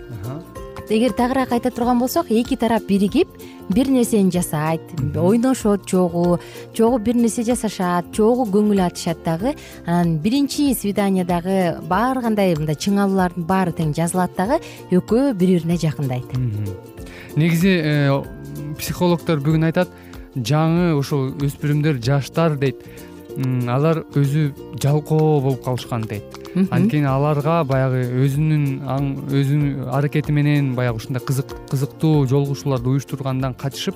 эгер 0.88 1.12
тагыраак 1.12 1.52
айта 1.52 1.70
турган 1.70 1.98
болсок 1.98 2.30
эки 2.30 2.56
тарап 2.56 2.86
биригип 2.88 3.28
бир 3.68 3.90
нерсени 3.90 4.30
жасайт. 4.30 4.80
Ойношот 5.14 5.84
чогуу 5.86 6.38
чогуу 6.72 6.98
бир 6.98 7.16
нерсе 7.16 7.44
жасашат 7.44 8.12
чогуу 8.12 8.46
көңүл 8.48 8.80
ачышат 8.86 9.22
дагы. 9.24 9.54
Анан 9.84 10.16
биринчи 10.18 10.72
свиданиядагы 10.74 11.82
баары 11.88 12.22
кандай 12.24 12.56
мындай 12.56 12.76
чыңалуулардын 12.76 13.44
баары 13.44 13.76
тең 13.76 13.92
жазылат 13.96 14.36
дагы 14.36 14.62
экөө 14.90 15.34
бири 15.34 15.58
бирине 15.58 15.76
жакындайт 15.76 16.28
негизи 17.36 17.74
э, 17.82 18.22
психологдор 18.78 19.40
бүгүн 19.44 19.68
айтат 19.68 19.92
жаңы 20.36 20.92
ушул 20.98 21.32
өспүрүмдөр 21.44 22.00
жаштар 22.04 22.56
дейт 22.60 22.84
алар 23.38 24.02
өзү 24.18 24.48
жалкоо 24.82 25.40
болуп 25.40 25.64
калышкан 25.64 26.06
дейт 26.10 26.38
анткени 26.74 27.06
аларга 27.06 27.60
баягы 27.64 28.02
өзүнүн 28.24 28.64
өзүнүн 29.30 29.90
аракети 29.94 30.34
менен 30.34 30.74
баягы 30.74 30.98
ушундай 30.98 31.22
кызыктуу 31.22 32.26
жолугушууларды 32.26 32.90
уюштургандан 32.94 33.54
качышып 33.54 33.94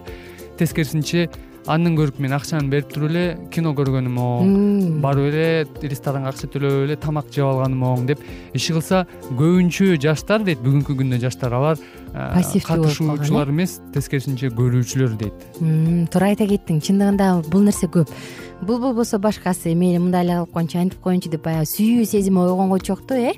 тескерисинче 0.58 1.28
андан 1.66 1.94
көрүп 1.98 2.18
мен 2.22 2.34
акчаны 2.34 2.70
берип 2.70 2.90
туруп 2.90 3.10
эле 3.10 3.24
кино 3.54 3.72
көргөнүм 3.78 4.16
оң 4.18 5.00
барып 5.02 5.28
эле 5.30 5.88
ресторанга 5.90 6.32
акча 6.32 6.50
төлөп 6.50 6.86
эле 6.86 6.96
тамак 6.98 7.30
жеп 7.30 7.46
алганым 7.46 7.84
оң 7.86 8.06
деп 8.10 8.22
иши 8.54 8.74
кылса 8.74 9.04
көбүнчө 9.38 9.94
жаштар 10.02 10.42
дейт 10.46 10.62
бүгүнкү 10.64 10.96
күндө 10.98 11.20
жаштар. 11.22 11.54
Алар 11.54 11.78
катышуучулар 12.12 13.50
эмес 13.50 13.78
тескерисинче 13.94 14.52
көрүүчүлөр 14.52 15.16
дейт. 15.20 15.44
Туура 16.12 16.32
айта 16.32 16.46
кеттиң 16.48 16.82
чындыгында 16.84 17.28
бул 17.48 17.64
нерсе 17.64 17.88
көп. 17.92 18.12
Бул 18.62 18.78
болбосо 18.78 19.18
башкасы 19.18 19.74
мейли 19.74 19.98
мындай 19.98 20.26
эле 20.26 20.36
кылып 20.42 20.52
коеюнчу 20.54 20.78
антип 20.78 21.00
коеюнчу 21.02 21.32
деп 21.32 21.42
баягы 21.46 21.66
сүйүү 21.66 22.04
сезими 22.06 22.44
ойгонгочокто 22.44 23.16
э? 23.16 23.32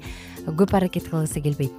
Көп 0.44 0.74
аракет 0.76 1.08
кылгысы 1.08 1.40
келбейт. 1.40 1.72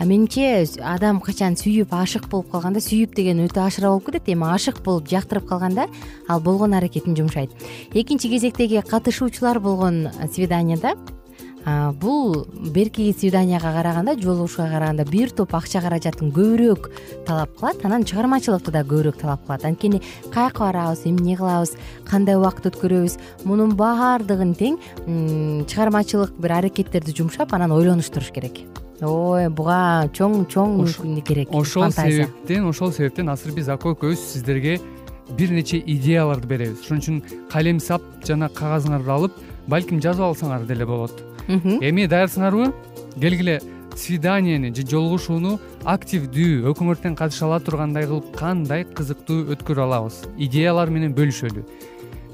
А 0.00 0.04
менимче 0.04 0.66
адам 0.80 1.20
качан 1.20 1.56
сүйүп 1.60 1.92
ашык 1.92 2.26
болуп 2.32 2.50
калганда 2.52 2.80
сүйүп 2.80 3.14
деген 3.16 3.42
өтө 3.44 3.60
ашыра 3.66 3.90
болуп 3.92 4.06
кетет 4.06 4.30
эми 4.32 4.48
ашык 4.48 4.82
болуп 4.84 5.08
жактырып 5.08 5.44
калганда 5.48 5.86
ал 6.28 6.40
болгон 6.40 6.72
аракетин 6.74 7.16
жумшайт. 7.16 7.50
Экинчи 7.92 8.28
кезектеги 8.28 8.80
катышуучулар 8.80 9.60
болгон 9.60 10.08
свиданияда 10.32 10.94
бул 11.64 12.46
берки 12.72 13.12
свиданияга 13.12 13.72
караганда 13.72 14.16
жолугушууга 14.16 14.70
караганда 14.70 15.04
бир 15.04 15.30
топ 15.30 15.54
акча 15.54 15.80
каражатын 15.80 16.32
көбүрөөк 16.32 16.90
талап 17.26 17.52
кылат 17.58 17.84
анан 17.84 18.04
чыгармачылыкты 18.04 18.72
да 18.72 18.80
көбүрөөк 18.80 19.20
талап 19.20 19.44
кылат. 19.46 19.64
Анткени 19.64 20.00
каяка 20.32 20.64
барабыз 20.64 21.04
эмне 21.04 21.36
кылабыз 21.36 21.76
кандай 22.08 22.36
убакыт 22.40 22.70
өткөрөбүз 22.72 23.18
мунун 23.44 23.76
баардыгын 23.76 24.54
тең 24.56 24.78
чыгармачылык 25.68 26.32
бир 26.40 26.56
аракеттерди 26.60 27.12
жумшап 27.12 27.52
анан 27.52 27.72
ойлонуштуруш 27.76 28.32
керек. 28.32 28.64
Ой 29.00 29.48
буга 29.48 30.08
чоң 30.16 30.46
чоң 30.48 31.20
керек 31.24 31.52
ошол 31.52 31.90
себептен 31.92 32.66
ошол 32.68 32.92
себептен 32.92 33.28
азыр 33.28 33.52
биз 33.56 33.68
ака 33.68 33.92
экөөбүз 33.92 34.26
сиздерге 34.32 34.78
бир 35.36 35.52
нече 35.52 35.78
идеяларды 35.78 36.48
беребиз. 36.48 36.84
Ошон 36.84 37.00
үчүн 37.00 37.22
калем 37.52 37.80
сап 37.80 38.02
жана 38.24 38.48
кагазыңарды 38.48 39.08
алып 39.08 39.40
балким 39.68 40.00
жазып 40.00 40.24
алсаңар 40.24 40.66
деле 40.68 40.84
болот 40.84 41.29
эми 41.58 42.06
даярсыңарбы 42.06 42.72
келгиле 43.18 43.60
свиданияны 43.96 44.72
же 44.74 44.84
жолугушууну 44.86 45.58
активдүү 45.84 46.70
экөөңөр 46.70 47.00
катыша 47.18 47.46
ала 47.46 47.60
тургандай 47.60 48.06
кылып 48.08 48.34
кандай 48.36 48.84
кызыктуу 48.84 49.50
өткөрө 49.54 49.86
алабыз? 49.86 50.22
Идеялар 50.38 50.90
менен 50.90 51.14
бөлүшөлү. 51.16 51.64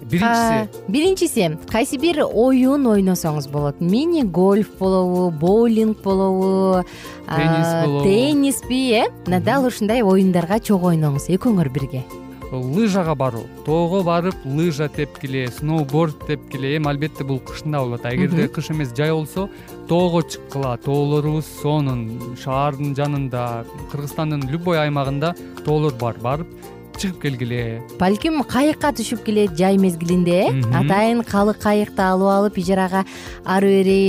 Биринчиси 0.06 0.68
биринчиси 0.92 1.46
кайсы 1.66 1.98
бир 1.98 2.20
оюн 2.26 2.86
ойносоңуз 2.86 3.48
болот? 3.50 3.80
Мини 3.80 4.22
гольф 4.22 4.76
болобу 4.78 5.30
боулинг 5.30 6.02
болобу 6.02 6.84
теннис 7.26 7.72
болобу. 7.84 8.04
тенниспи 8.04 9.02
э? 9.02 9.40
Дал 9.40 9.66
ушундай 9.66 10.02
оюндарга 10.02 10.60
чогуу 10.60 10.92
ойноңуз 10.94 11.26
экөөңөр 11.28 11.72
бирге 11.72 12.04
лыжага 12.52 13.14
баруу. 13.14 13.46
Тоого 13.64 14.02
барып 14.02 14.34
лыжа 14.44 14.88
тепкиле 14.88 15.48
сноуборд 15.48 16.26
тепкиле 16.26 16.76
эми 16.76 16.88
албетте 16.88 17.24
бул 17.24 17.40
кышында 17.40 17.80
болот. 17.80 18.04
А 18.04 18.14
эгерде 18.14 18.48
кыш 18.48 18.70
эмес 18.70 18.94
жай 18.96 19.12
болсо 19.12 19.48
тоого 19.88 20.22
чыккыла. 20.22 20.76
Тоолорубуз 20.84 21.46
сонун 21.62 22.36
шаардын 22.42 22.94
жанында 22.94 23.66
кыргызстандын 23.90 24.48
любой 24.50 24.78
аймагында 24.78 25.34
тоолор 25.64 25.94
бар. 25.94 26.16
Барып 26.22 26.48
чыгып 26.96 27.20
келгиле. 27.22 27.82
Балким 28.00 28.40
кайыкка 28.48 28.90
түшүп 28.96 29.24
келет 29.26 29.56
жай 29.58 29.76
мезгилинде 29.80 30.38
э? 30.48 30.62
Атайын 30.80 31.22
калы 31.28 31.54
кайыкты 31.54 32.02
алып 32.02 32.32
алып 32.32 32.58
ижарага 32.62 33.04
ары 33.44 33.72
бери 33.76 34.00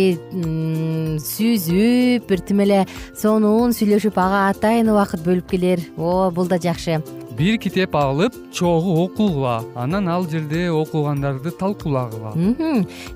сүзүп 1.27 2.27
бир 2.29 2.43
тим 2.47 2.63
эле 2.63 2.85
сонун 3.19 3.75
сүйлөшүп 3.75 4.17
ага 4.23 4.47
атайын 4.53 4.93
убакыт 4.93 5.25
бөлүп 5.25 5.51
келер 5.51 5.83
о 5.97 6.29
бул 6.31 6.47
да 6.47 6.61
жакшы 6.61 7.01
бир 7.37 7.57
китеп 7.61 7.95
алып 7.95 8.35
чогуу 8.53 9.03
окугула. 9.05 9.63
Анан 9.75 10.07
ал 10.09 10.27
жерде 10.29 10.69
окугандарды 10.71 11.51
талкуулагыла. 11.51 12.33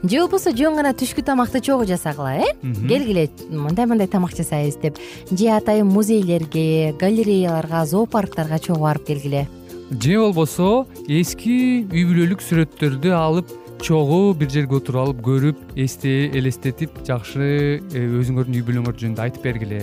Же 0.03 0.19
болбосо 0.21 0.53
жөн 0.55 0.77
гана 0.79 0.93
түшкү 0.93 1.23
тамакты 1.25 1.61
чогуу 1.61 1.85
жасагыла 1.89 2.35
э? 2.35 2.51
Келгиле 2.61 3.29
мындай 3.49 3.85
мындай 3.85 4.07
тамак 4.07 4.35
жасайбыз 4.37 4.77
деп. 4.81 4.99
Же 5.31 5.49
атайын 5.55 5.87
музейлерге 5.87 6.93
галереяларга 6.99 7.85
зоопарктарга 7.85 8.59
чогуу 8.59 8.83
барып 8.83 9.07
келгиле 9.07 9.47
же 9.91 10.15
болбосо 10.19 10.85
эски 11.11 11.83
үй 11.91 12.05
бүлөлүк 12.07 12.39
сүрөттөрдү 12.45 13.11
алып 13.11 13.49
чогуу 13.83 14.31
бир 14.37 14.47
жерге 14.53 14.77
отуруп 14.77 15.01
алып 15.01 15.19
көрүп 15.25 15.73
элестетип 15.75 17.01
жакшы 17.07 17.81
э, 17.81 18.05
өзүңөрдүн 18.21 18.55
үй 18.55 18.63
бүлөңөр 18.69 18.95
жөнүндө 19.01 19.25
айтып 19.25 19.43
бергиле 19.49 19.81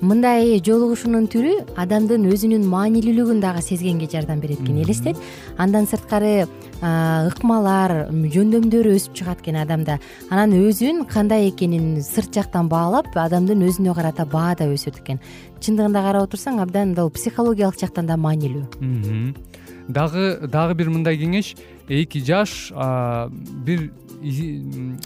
мындай 0.00 0.60
жолугушуунун 0.62 1.26
түрү 1.30 1.74
адамдын 1.78 2.26
өзүнүн 2.30 2.64
маанилүүлүгүн 2.70 3.40
дагы 3.42 3.62
сезгенге 3.66 4.06
жардам 4.10 4.40
берет 4.40 4.60
экен 4.62 4.78
элестет. 4.82 5.16
Андан 5.58 5.88
сырткары 5.90 6.46
ыкмалар 6.78 8.08
жөндөмдөр 8.12 8.90
өсүп 8.94 9.16
чыгат 9.18 9.42
экен 9.42 9.58
адамда. 9.58 9.98
Анан 10.30 10.54
өзүн 10.54 11.04
кандай 11.10 11.48
экенин 11.50 12.02
сырт 12.02 12.30
жактан 12.34 12.68
баалап 12.70 13.10
адамдын 13.16 13.64
өзүнө 13.66 13.94
карата 13.98 14.24
баа 14.24 14.54
да 14.54 14.70
өсөт 14.70 15.02
экен. 15.02 15.18
Чындыгында 15.58 16.02
карап 16.06 16.28
отурсаң 16.28 16.62
абдан 16.62 16.94
мындай 16.94 17.10
психологиялык 17.10 17.80
жактан 17.80 18.06
да 18.06 18.16
маанилүү. 18.16 18.64
Дагы 19.88 20.46
дагы 20.46 20.74
бир 20.74 20.90
мындай 20.94 21.18
кеңеш. 21.18 21.56
Эки 21.88 22.20
жаш 22.22 22.70
бир 23.64 23.90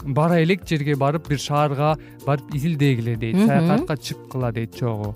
бара 0.05 0.41
элек 0.41 0.67
жерге 0.69 0.95
барып 0.95 1.29
бир 1.29 1.39
шаарга 1.39 1.95
барып 2.25 2.55
изилдегиле 2.55 3.15
дейт 3.15 3.45
саякатка 3.45 3.97
чыккыла 3.97 4.51
дейт 4.51 4.75
чогуу 4.79 5.15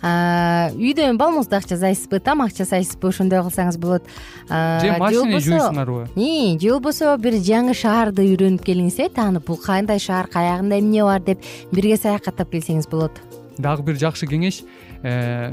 үйдө 0.00 1.10
балмуздак 1.20 1.66
жасайсызбы 1.68 2.20
тамак 2.24 2.54
жасайсызбы 2.56 3.10
ошондой 3.10 3.42
кылсаңыз 3.44 3.76
болот. 3.76 4.02
Же 4.48 4.96
машина 4.96 5.40
жууйсуңарбы 5.40 6.06
же 6.16 6.70
болбосо 6.70 7.16
бир 7.20 7.36
жаңы 7.36 7.74
шаарды 7.76 8.24
үйрөнүп 8.24 8.64
келиңиз 8.64 8.96
э 8.98 9.10
таанып 9.12 9.46
бул 9.46 9.60
кандай 9.60 9.98
шаар 9.98 10.26
каягында 10.26 10.78
эмне 10.80 11.04
бар 11.04 11.20
деп 11.20 11.44
бирге 11.72 11.96
саякаттап 11.96 12.50
келсеңиз 12.50 12.88
болот 12.88 13.20
дагы 13.58 13.82
бир 13.82 13.98
жакшы 14.00 14.26
кеңеш. 14.30 14.62
Э, 15.02 15.50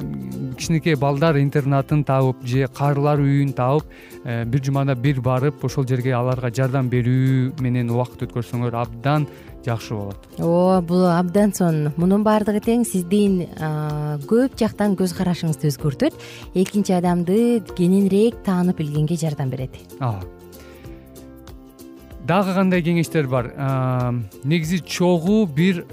кичинекей 0.57 0.95
балдар 0.95 1.37
интернатын 1.39 2.03
таап 2.03 2.43
же 2.43 2.67
карылар 2.67 3.19
үйүн 3.23 3.53
таап 3.55 3.83
э, 4.25 4.43
бир 4.45 4.63
жумада 4.63 4.95
бир 4.95 5.21
барып 5.21 5.63
ошол 5.63 5.87
жерге 5.87 6.13
аларга 6.13 6.51
жардам 6.51 6.89
берүү 6.91 7.61
менен 7.63 7.89
убакыт 7.89 8.27
өткөрсөңөр 8.27 8.75
абдан 8.75 9.27
жакшы 9.65 9.95
болот. 9.95 10.27
Ооба 10.37 10.81
бул 10.87 11.05
абдан 11.07 11.53
сонун. 11.53 11.93
Мунун 11.97 12.23
баардыгы 12.27 12.59
тең 12.63 12.83
сиздин 12.87 13.45
көп 14.27 14.59
жактан 14.59 14.95
көз 14.99 15.15
карашыңызды 15.17 15.71
өзгөртөт. 15.71 16.15
Экинчи 16.55 16.95
адамды 16.95 17.63
кененирээк 17.75 18.43
таанып 18.43 18.83
билгенге 18.83 19.15
жардам 19.15 19.49
берет. 19.49 19.79
Ооба 19.99 20.36
дагы 22.27 22.53
кандай 22.53 22.81
кеңештер 22.83 23.27
бар? 23.31 23.49
Негизи 24.43 24.81
чогуу 24.83 25.45
бир 25.47 25.83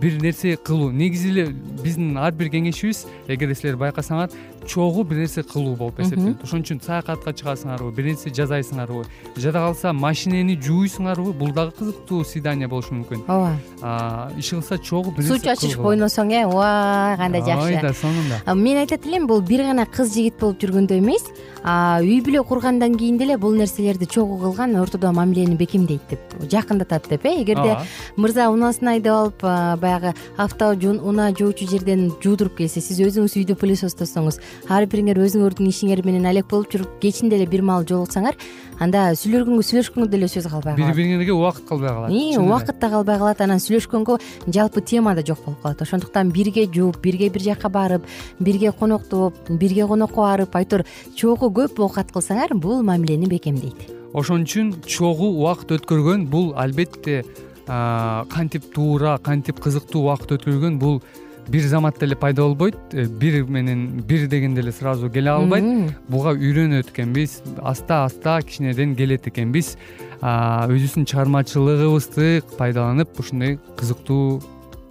бир 0.00 0.18
нерсе 0.22 0.56
кылуу. 0.56 0.90
Негизи 0.90 1.30
эле 1.30 1.46
биздин 1.82 2.16
ар 2.18 2.32
бир 2.34 2.50
кеңешибиз. 2.50 3.04
Эгерде 3.28 3.54
силер 3.54 3.78
байкасаңар 3.78 4.34
чогуу 4.66 5.04
бир 5.04 5.18
нерсе 5.18 5.42
кылуу 5.42 5.76
болуп 5.76 6.00
эсептелет. 6.00 6.42
Ошон 6.42 6.64
үчүн 6.64 6.80
саякатка 6.84 7.32
чыгасыңарбы 7.32 7.92
бир 7.94 8.10
нерсе 8.10 8.30
жасайсыңарбы 8.30 9.04
жада 9.36 9.62
калса 9.64 9.92
машинени 9.92 10.56
жууйсуңарбы 10.60 11.32
бул 11.32 11.52
дагы 11.52 11.72
кызыктуу 11.78 12.24
свидание 12.24 12.68
болушу 12.68 12.94
мүмкүн. 12.94 13.24
Ооба. 13.28 14.30
Иши 14.38 14.56
кылса 14.56 14.78
чогуу 14.78 15.14
бир 15.14 15.28
суу 15.28 15.38
чачышып 15.38 15.84
ойносоң 15.84 16.32
э? 16.32 16.44
Ооба 16.46 17.16
кандай 17.18 17.42
жакшы. 17.42 17.74
Ой 17.74 17.82
да 17.82 17.92
сонун 17.94 18.30
да 18.30 18.54
мен 18.54 18.78
айтат 18.78 19.06
элем 19.06 19.26
бул 19.26 19.40
бир 19.40 19.64
гана 19.64 19.86
кыз 19.86 20.14
жигит 20.14 20.38
болуп 20.40 20.62
жүргөндө 20.62 20.98
эмес. 20.98 21.26
Үй 21.64 22.20
бүлө 22.20 22.44
кургандан 22.44 22.96
кийин 22.98 23.16
деле 23.18 23.38
бул 23.40 23.54
нерселерди 23.56 24.04
чогуу 24.04 24.38
кылган 24.38 24.76
ортодо 24.76 25.12
мамилени 25.12 25.56
бекемдейт 25.56 26.02
деп 26.10 26.50
жакындатат 26.50 27.08
деп 27.08 27.24
э? 27.24 27.40
Эгерде 27.42 27.78
мырза 28.16 28.50
унаасын 28.52 28.88
айдап 28.88 29.40
алып 29.42 29.80
баягы 29.80 30.14
авто 30.36 30.74
унаа 30.74 31.32
жуучу 31.32 31.66
жерден 31.70 32.10
жуудуруп 32.22 32.58
келсе 32.58 32.82
сиз 32.84 33.00
өзүңүз 33.00 33.36
үйдө 33.40 33.56
пылесостосоңуз 33.60 34.40
ар 34.68 34.86
бириңер 34.86 35.20
өзүңөрдүн 35.24 35.68
ишиңер 35.70 36.04
менен 36.06 36.26
алек 36.26 36.48
болуп 36.50 36.72
жүрүп 36.72 37.00
кечинде 37.02 37.36
эле 37.38 37.46
бир 37.50 37.62
маал 37.62 37.84
жолуксаңар 37.88 38.36
анда 38.80 39.06
сүйлөгөнгө 39.18 39.64
сүйлөшкөнгө 39.68 40.10
деле 40.10 40.28
сөз 40.28 40.48
калбай 40.50 40.74
калат. 40.74 40.80
Бири 40.80 40.96
бириңерге 40.98 41.34
убакыт 41.34 41.68
калбай 41.68 41.88
калат. 41.94 42.10
Убакыт 42.40 42.78
да 42.80 42.90
калбай 42.90 43.18
калат. 43.18 43.40
Анан 43.40 43.62
сүйлөшкөнгө 43.62 44.18
жалпы 44.48 44.82
тема 44.82 45.14
да 45.14 45.22
жок 45.26 45.44
болуп 45.44 45.62
калат. 45.62 45.82
Ошондуктан 45.82 46.32
бирге 46.34 46.66
жууп 46.66 46.98
бирге 47.02 47.30
бир 47.30 47.42
жака 47.42 47.68
барып 47.68 48.06
бирге 48.40 48.72
коноктоп 48.72 49.34
бирге 49.48 49.86
конокко 49.86 50.26
барып 50.26 50.56
айтор 50.56 50.84
чогуу 51.14 51.52
көп 51.54 51.78
оокат 51.78 52.10
кылсаңар 52.10 52.54
бул 52.54 52.82
мамилени 52.82 53.30
бекемдейт. 53.30 53.90
Ошон 54.12 54.44
үчүн 54.46 54.74
чогуу 54.86 55.34
убакыт 55.38 55.78
өткөргөн 55.78 56.26
бул 56.30 56.52
албетте 56.56 57.24
кантип 57.66 58.66
туура 58.74 59.18
кантип 59.18 59.60
кызыктуу 59.64 60.02
убакыт 60.02 60.34
өткөргөн 60.36 60.78
бул 60.78 61.00
бир 61.48 61.66
заматта 61.68 62.06
эле 62.06 62.16
пайда 62.16 62.42
болбойт. 62.42 62.76
Э, 62.92 63.06
бир 63.06 63.44
менен 63.44 64.00
бир 64.00 64.26
дегенде 64.28 64.60
эле 64.60 64.72
сразу 64.72 65.10
келе 65.10 65.30
албайт. 65.30 65.94
Буга 66.08 66.34
үйрөнөт 66.34 66.90
экенбиз. 66.90 67.42
Аста 67.62 68.04
аста 68.04 68.40
кичинеден 68.42 68.96
келет 68.96 69.28
экенбиз. 69.28 69.76
Өзүбүздүн 70.20 71.04
чыгармачылыгыбызды 71.04 72.42
пайдаланып 72.58 73.18
ушундай 73.20 73.58
кызыктуу 73.76 74.40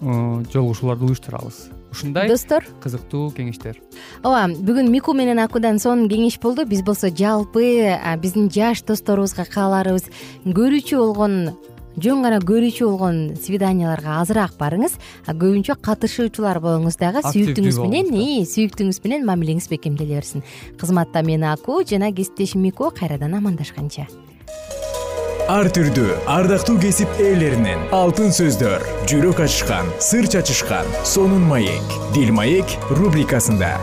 э, 0.01 0.43
жолугушууларды 0.53 1.05
уюштурабыз. 1.05 1.69
Ушундай 1.93 2.27
достор. 2.27 2.65
кызыктуу 2.81 3.29
кеңештер. 3.37 3.77
Ооба 4.23 4.47
бүгүн 4.49 4.89
мику 4.89 5.13
менен 5.13 5.37
акудан 5.39 5.77
сонун 5.79 6.09
кеңеш 6.09 6.39
болду. 6.41 6.65
Биз 6.65 6.81
болсо 6.81 7.09
жалпы 7.09 7.97
биздин 8.17 8.49
жаш 8.49 8.81
досторубузга 8.81 9.45
кааларыбыз 9.45 10.09
көрүүчү 10.45 10.97
болгон 10.97 11.53
жөн 11.97 12.23
гана 12.25 12.39
көрүүчү 12.43 12.88
болгон 12.89 13.21
свиданияларга 13.41 14.19
азыраак 14.21 14.58
барыңыз. 14.60 14.97
Көбүнчө 15.27 15.77
катышуучулар 15.84 16.60
болуңуз 16.63 16.97
дагы. 17.01 17.23
Сүйүктүүңүз 17.27 17.79
менен 17.86 18.45
сүйүктүүңүз 18.49 19.01
менен 19.06 19.25
мамилеңиз 19.29 19.69
бекемделе 19.71 20.19
берсин 20.19 20.45
кызматта 20.82 21.23
мен 21.25 21.43
аку 21.43 21.82
жана 21.84 22.12
кесиптешим 22.13 22.63
мико 22.65 22.91
кайрадан 22.91 23.38
амандашканча. 23.39 24.08
Ар 25.51 25.67
түрдүү 25.75 26.21
ардактуу 26.32 26.77
кесип 26.79 27.19
ээлеринен 27.19 27.89
алтын 27.91 28.32
сөздөр 28.32 28.86
жүрөк 29.12 29.43
ачышкан 29.43 29.91
сыр 29.99 30.29
чачышкан 30.32 30.88
сонун 31.03 31.43
маек 31.49 31.99
дил 32.15 32.32
маек 32.32 32.79
рубрикасында 32.95 33.75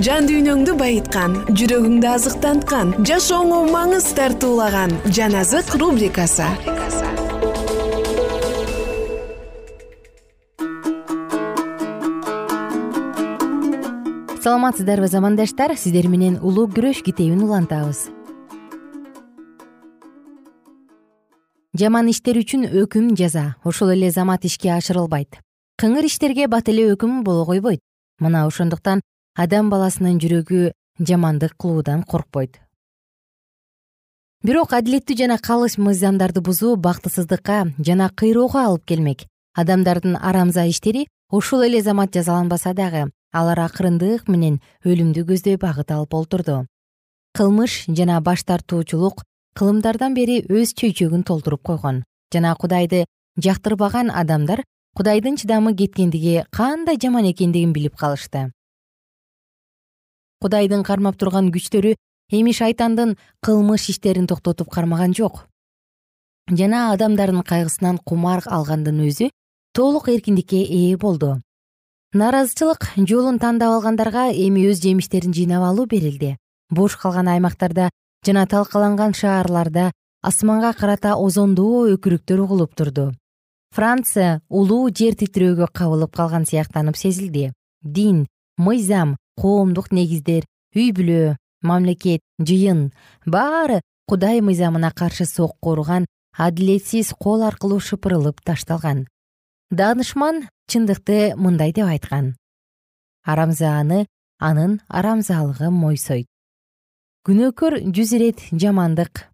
жан 0.00 0.24
дүйнөңдү 0.24 0.72
байыткан 0.80 1.34
жүрөгүңдү 1.52 2.08
азыктанткан 2.08 2.94
жашооңо 3.04 3.58
маңыз 3.68 4.06
тартуулаган 4.16 4.94
жан 5.12 5.36
азык 5.36 5.74
рубрикасы. 5.76 6.46
Саламатсыздарбы 14.40 15.06
замандаштар? 15.12 15.76
Сиздер 15.76 16.08
менен 16.08 16.40
улуу 16.40 16.66
күрөш 16.72 17.04
китебин 17.04 17.44
улантабыз. 17.44 18.08
Жаман 21.76 22.08
иштер 22.08 22.40
үчүн 22.40 22.64
өкүм 22.64 23.12
жаза. 23.14 23.56
Ошол 23.62 23.92
эле 23.92 24.10
замат 24.10 24.48
ишке 24.48 24.72
ашырылбайт. 24.72 25.38
Кыңыр 25.76 26.08
иштерге 26.08 26.48
бат 26.48 26.68
эле 26.72 26.94
өкүм 26.96 27.22
боло 27.24 27.44
койбойт. 27.44 27.84
Мына 28.20 28.46
ошондуктан 28.46 29.00
адам 29.34 29.70
баласынын 29.70 30.18
жүрөгү 30.20 30.72
жамандык 31.00 31.56
кылуудан 31.56 32.02
коркпойт. 32.04 32.60
Бирок 34.44 34.74
адилеттүү 34.76 35.16
жана 35.16 35.38
калыс 35.38 35.78
мыйзамдарды 35.78 36.42
бузуу 36.44 36.76
бактысыздыкка 36.76 37.72
жана 37.78 38.10
кыйроого 38.10 38.64
алып 38.66 38.84
келмек. 38.84 39.24
Адамдардын 39.54 40.16
арамза 40.16 40.66
иштери 40.68 41.06
ушул 41.30 41.62
эле 41.62 41.80
замат 41.82 42.12
жазаланбаса 42.12 42.74
дагы 42.74 43.10
алар 43.32 43.60
акырындык 43.64 44.28
менен 44.28 44.60
өлүмдү 44.84 45.24
көздөй 45.28 45.56
багыт 45.56 45.92
алып 45.92 46.14
олтурду. 46.14 46.66
Кылмыш 47.32 47.84
жана 47.88 48.20
баш 48.20 48.44
тартуучулук 48.44 49.22
кылымдардан 49.56 50.14
бери 50.14 50.42
өз 50.48 50.74
чөйчөгүн 50.76 51.24
толтуруп 51.24 51.62
койгон 51.62 52.02
жана 52.34 52.54
кудайды 52.56 53.04
жактырбаган 53.40 54.10
адамдар 54.10 54.64
кудайдын 54.96 55.36
чыдамы 55.36 55.74
кеткендиги 55.76 56.44
кандай 56.50 56.98
жаман 57.00 57.30
экендигин 57.30 57.72
билип 57.72 57.96
калышты 57.96 58.50
кудайдын 60.42 60.82
кармап 60.82 61.16
турган 61.16 61.52
күчтөрү 61.54 61.94
эми 62.38 62.52
шайтандын 62.52 63.16
кылмыш 63.44 63.88
иштерин 63.92 64.26
токтотуп 64.26 64.68
кармаган 64.70 65.14
жок. 65.14 65.46
Жана 66.50 66.90
адамдардын 66.92 67.42
кайгысынан 67.46 67.98
кумар 67.98 68.42
алгандын 68.46 69.00
өзү 69.06 69.30
толук 69.72 70.08
эркиндикке 70.08 70.60
ээ 70.66 70.96
болду. 70.98 71.40
Нааразычылык 72.12 72.92
жолун 73.08 73.38
тандап 73.38 73.78
алгандарга 73.78 74.30
эми 74.34 74.66
өз 74.68 74.82
жемиштерин 74.82 75.32
жыйнап 75.32 75.64
алуу 75.70 75.86
берилди 75.86 76.36
бош 76.72 76.96
калган 76.96 77.28
аймактарда 77.28 77.90
жана 78.26 78.46
талкаланган 78.46 79.14
шаарларда 79.14 79.92
асманга 80.22 80.72
карата 80.72 81.16
озондоо 81.16 81.86
өкүрүктөр 81.94 82.44
угулуп 82.44 82.74
турду. 82.74 83.12
Франция 83.72 84.40
улуу 84.48 84.90
жер 84.90 85.16
титирөөгө 85.16 85.68
кабылып 85.72 86.12
калган 86.16 86.44
сыяктанып 86.44 86.96
сезилди. 86.96 87.52
Дин 87.82 88.26
мыйзам 88.56 89.16
коомдук 89.40 89.92
негиздер 89.92 90.44
үй 90.74 90.92
бүлө 90.96 91.36
мамлекет 91.62 92.20
жыйын 92.38 92.90
баары 93.26 93.80
кудай 94.08 94.40
мыйзамына 94.40 94.90
каршы 94.92 95.26
сокко 95.26 95.72
урган 95.74 96.06
адилетсиз 96.36 97.12
кол 97.18 97.42
аркылуу 97.42 97.80
шыпырылып 97.80 98.40
ташталган. 98.44 99.06
Даанышман 99.70 100.48
чындыкты 100.68 101.34
мындай 101.36 101.72
деп 101.72 101.86
айткан. 101.86 102.36
Арамзааны 103.24 104.06
анын 104.38 104.80
арамзаалыгы 104.88 105.70
мойсойт. 105.70 106.26
Күнөөкөр 107.26 107.78
жүз 107.94 108.16
ирет 108.16 108.40
жамандык 108.50 109.28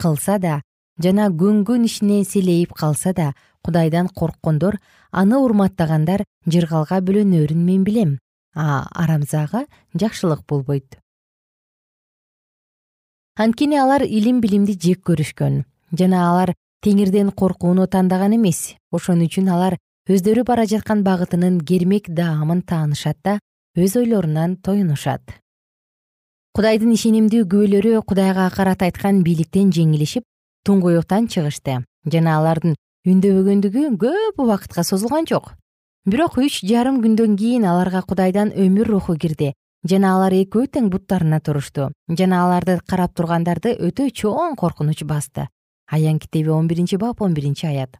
кылса 0.00 0.38
да 0.38 0.62
жана 1.02 1.28
көнгөн 1.28 1.84
ишине 1.84 2.24
селейип 2.24 2.72
калса 2.72 3.12
да 3.12 3.34
кудайдан 3.62 4.08
корккондор 4.08 4.78
аны 5.12 5.36
урматтагандар 5.36 6.24
жыргалга 6.46 7.02
бөлөнөрүн 7.04 7.60
мен 7.68 7.84
билем 7.84 8.16
а 8.54 8.86
арамзаага 8.94 9.66
жакшылык 9.94 10.44
болбойт. 10.48 10.98
Анткени 13.36 13.78
алар 13.78 14.02
илим 14.02 14.40
билимди 14.40 14.74
жек 14.74 15.04
көрүшкөн 15.06 15.62
жана 15.92 16.22
алар 16.30 16.54
теңирден 16.82 17.30
коркууну 17.30 17.86
тандаган 17.86 18.34
эмес. 18.34 18.74
Ошон 18.90 19.22
үчүн 19.26 19.50
алар 19.54 19.78
өздөрү 20.10 20.44
бара 20.44 20.64
жаткан 20.66 21.04
багытынын 21.06 21.60
кермек 21.60 22.08
даамын 22.08 22.62
таанышат 22.62 23.18
да 23.22 23.38
өз 23.76 23.94
ойлорунан 24.00 24.56
тоюнушат. 24.56 25.22
Кудайдын 26.56 26.90
ишенимдүү 26.96 27.44
күбөлөрү 27.46 28.02
кудайга 28.02 28.48
акарат 28.48 28.82
айткан 28.82 29.22
бийликтен 29.22 29.70
жеңилишип 29.70 30.24
туңгуюктан 30.66 31.28
чыгышты 31.30 31.78
жана 32.10 32.38
алардын 32.40 32.74
үндөбөгөндүгү 33.06 33.84
көп 34.02 34.42
убакытка 34.42 34.82
созулган 34.82 35.28
жок 35.30 35.52
бирок 36.08 36.38
үч 36.40 36.62
жарым 36.64 37.02
күндөн 37.04 37.34
кийин 37.36 37.64
аларга 37.68 38.00
кудайдан 38.00 38.48
өмүр 38.56 38.88
руху 38.88 39.16
кирди. 39.20 39.52
Жана 39.84 40.14
алар 40.16 40.32
экөө 40.32 40.68
тең 40.72 40.88
буттарына 40.88 41.40
турушту. 41.44 41.90
Жана 42.08 42.40
аларды 42.46 42.78
карап 42.88 43.12
тургандарды 43.14 43.74
өтө 43.76 44.08
чоң 44.16 44.56
коркунуч 44.56 45.04
басты. 45.04 45.48
Аян 45.90 46.18
китеби 46.18 46.48
он 46.48 46.66
биринчи 46.68 46.96
бап 46.96 47.20
он 47.20 47.34
биринчи 47.34 47.66
аят. 47.66 47.98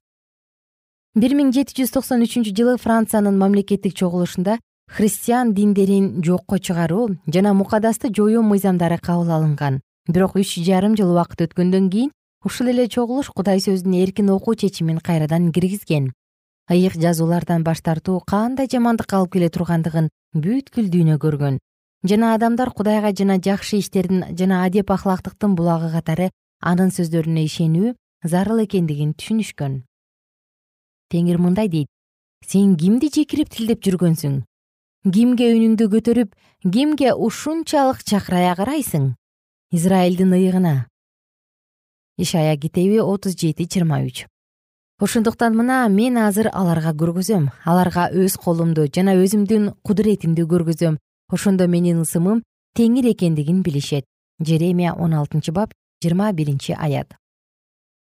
бир 1.14 1.35
миң 1.35 1.53
жети 1.53 1.75
жүз 1.77 1.92
токсон 1.92 2.23
үчүнчү 2.23 2.55
жылы 2.55 2.77
франциянын 2.79 3.37
мамлекеттик 3.37 3.94
чогулушунда 3.94 4.59
христиан 4.88 5.53
диндерин 5.53 6.23
жокко 6.23 6.59
чыгаруу 6.59 7.16
жана 7.27 7.55
мукадасты 7.55 8.09
жоюу 8.09 8.42
мыйзамдары 8.42 8.99
кабыл 8.99 9.33
алынган. 9.33 9.81
Бирок 10.07 10.37
үч 10.37 10.55
жарым 10.64 10.97
жыл 10.97 11.11
убакыт 11.12 11.42
өткөндөн 11.42 11.90
кийин 11.90 12.12
ушул 12.44 12.68
эле 12.68 12.88
чогулуш 12.88 13.29
кудай 13.35 13.61
сөзүн 13.61 13.99
эркин 14.03 14.31
окуу 14.31 14.55
чечимин 14.55 14.99
кайрадан 15.01 15.53
киргизген 15.53 16.12
ыйык 16.71 16.99
жазуулардан 17.01 17.65
баш 17.65 17.81
тартуу 17.81 18.21
кандай 18.21 18.69
жамандыкка 18.69 19.17
алып 19.17 19.33
келе 19.37 19.49
тургандыгын 19.49 20.11
бүткүл 20.37 20.91
дүйнө 20.93 21.17
көргөн. 21.23 21.57
Жана 22.05 22.35
адамдар 22.37 22.71
кудайга 22.77 23.15
жана 23.17 23.39
жакшы 23.41 23.81
иштердин 23.81 24.37
жана 24.37 24.65
адеп 24.67 24.91
ахлактыктын 24.93 25.57
булагы 25.57 25.91
катары 25.95 26.29
анын 26.61 26.93
сөздөрүнө 26.93 27.47
ишенүү 27.49 27.95
зарыл 28.25 28.63
экендигин 28.67 29.17
түшүнүшкөн. 29.17 29.81
Теңир 31.09 31.41
мындай 31.41 31.73
дейт. 31.73 31.89
Сен 32.45 32.77
кимди 32.77 33.09
жекирип 33.09 33.49
тилдеп 33.51 33.83
жүргөнсүң? 33.83 34.43
Кимге 35.09 35.53
үнүңдү 35.57 35.89
көтөрүп 35.95 36.35
кимге 36.63 37.15
ушунчалык 37.15 38.05
чакырая 38.05 38.55
карайсың? 38.55 39.15
Израилдин 39.73 40.37
ыйыгына. 40.37 40.87
Ишая 42.19 42.57
китеби 42.57 43.01
отуз 43.01 43.35
жети 43.35 43.65
жыйырма 43.65 44.05
үч 44.05 44.27
ошондуктан 45.01 45.57
мына 45.57 45.89
мен 45.89 46.19
азыр 46.19 46.49
аларга 46.53 46.93
көргөзөм. 46.93 47.51
Аларга 47.65 48.09
өз 48.13 48.37
колумду 48.37 48.87
жана 48.95 49.15
өзүмдүн 49.15 49.75
кудуретимди 49.83 50.43
көргөзөм. 50.43 50.99
Ошондо 51.31 51.67
менин 51.67 52.03
ысымым 52.03 52.43
теңир 52.77 53.11
экендигин 53.13 53.63
билишет. 53.63 54.05
Жеремия 54.41 54.95
он 54.95 55.15
алтынчы 55.15 55.53
бап 55.53 55.73
жыйырма 56.03 56.33
биринчи 56.33 56.73
аят. 56.73 57.15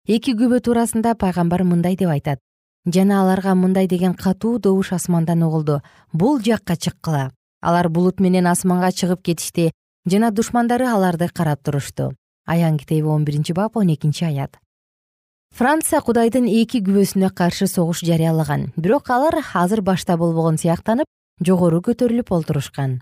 Эки 0.06 0.32
күбө 0.32 0.60
туурасында 0.60 1.14
пайгамбар 1.14 1.64
мындай 1.64 1.96
деп 1.96 2.08
айтат. 2.08 2.38
Жана 2.86 3.22
аларга 3.22 3.54
мындай 3.54 3.86
деген 3.86 4.14
катуу 4.14 4.58
добуш 4.58 4.92
асмандан 4.92 5.42
угулду. 5.42 5.82
Бул 6.12 6.40
жакка 6.40 6.76
чыккыла. 6.76 7.30
Алар 7.60 7.88
булут 7.88 8.20
менен 8.20 8.46
асманга 8.46 8.88
чыгып 8.88 9.22
кетишти 9.22 9.70
жана 10.06 10.30
душмандары 10.30 10.86
аларды 10.88 11.28
карап 11.28 11.62
турушту 11.62 12.14
аян 12.46 12.78
китеби 12.78 13.06
он 13.06 13.24
биринчи 13.24 13.52
бап 13.52 13.76
он 13.76 13.92
экинчи 13.94 14.24
аят 14.24 14.56
франция 15.54 16.00
кудайдын 16.00 16.46
эки 16.48 16.80
күбөсүнө 16.84 17.30
каршы 17.36 17.66
согуш 17.66 18.00
жарыялаган. 18.06 18.72
Бирок 18.76 19.10
алар 19.10 19.40
азыр 19.54 19.82
башта 19.82 20.16
болбогон 20.16 20.56
сыяктанып 20.56 21.06
жогору 21.44 21.80
көтөрүлүп 21.84 22.32
олтурушкан. 22.32 23.00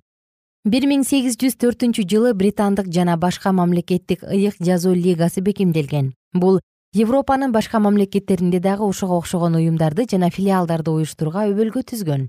Бир 0.65 0.87
миң 0.91 1.05
сегиз 1.07 1.37
жүз 1.39 1.55
төртүнчү 1.63 2.03
жылы 2.11 2.33
британдык 2.35 2.89
жана 2.93 3.17
башка 3.17 3.53
мамлекеттик 3.53 4.25
ыйык 4.25 4.59
жазуу 4.61 4.95
лигасы 4.95 5.41
бекемделген. 5.41 6.15
Бул 6.35 6.59
европанын 6.95 7.53
башка 7.53 7.79
мамлекеттеринде 7.79 8.61
дагы 8.61 8.85
ушуга 8.85 9.15
окшогон 9.15 9.55
уюмдарды 9.55 10.07
жана 10.11 10.31
филиалдарды 10.31 10.91
уюштурууга 10.91 11.47
өбөлгө 11.53 11.85
түзгөн. 11.93 12.27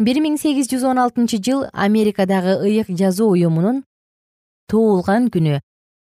Бир 0.00 0.20
миң 0.24 0.36
сегиз 0.40 0.68
жүз 0.72 0.84
он 0.90 0.98
алтынчы 0.98 1.38
жыл 1.38 1.66
америкадагы 1.72 2.58
ыйык 2.64 2.90
жазуу 2.90 3.30
уюмунун 3.36 3.84
туулган 4.68 5.28
күнү 5.28 5.60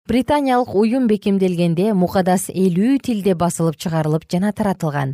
британиялык 0.08 0.74
уюм 0.74 1.06
бекемделгенде 1.06 1.92
мукадас 1.92 2.46
элүү 2.48 2.96
тилде 3.04 3.34
басылып 3.36 3.76
чыгарылып 3.76 4.22
жана 4.32 4.54
таратылган. 4.56 5.10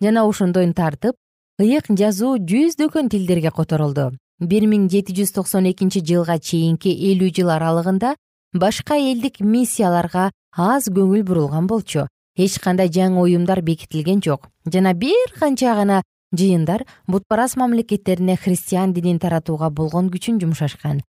Жана 0.00 0.22
ошондон 0.24 0.72
тартып 0.72 1.16
ыйык 1.60 1.90
жазуу 2.00 2.38
жүздөгөн 2.40 3.10
тилдерге 3.12 3.50
которулду 3.52 4.06
бир 4.40 4.64
миң 4.70 4.86
жети 4.88 5.12
жүз 5.18 5.34
токсон 5.36 5.68
экинчи 5.68 6.00
жылга 6.00 6.38
чейинки 6.38 6.94
элүү 7.10 7.28
жыл 7.36 7.52
аралыгында 7.52 8.14
башка 8.54 8.96
элдик 8.96 9.40
миссияларга 9.40 10.30
аз 10.56 10.88
көңүл 10.88 11.26
бурулган 11.28 11.68
болчу. 11.68 12.06
Эч 12.38 12.56
кандай 12.62 12.88
жаңы 12.88 13.20
уюмдар 13.20 13.60
бекитилген 13.60 14.22
жок. 14.24 14.48
Жана 14.64 14.94
бир 14.94 15.34
канча 15.38 15.74
гана 15.74 16.00
жыйындар 16.32 16.86
бутпарас 17.06 17.56
мамлекеттерине 17.56 18.36
христиан 18.36 18.94
динин 18.94 19.18
таратууга 19.18 19.68
болгон 19.68 20.08
күчүн 20.08 20.40
жумшашкан 20.40 21.02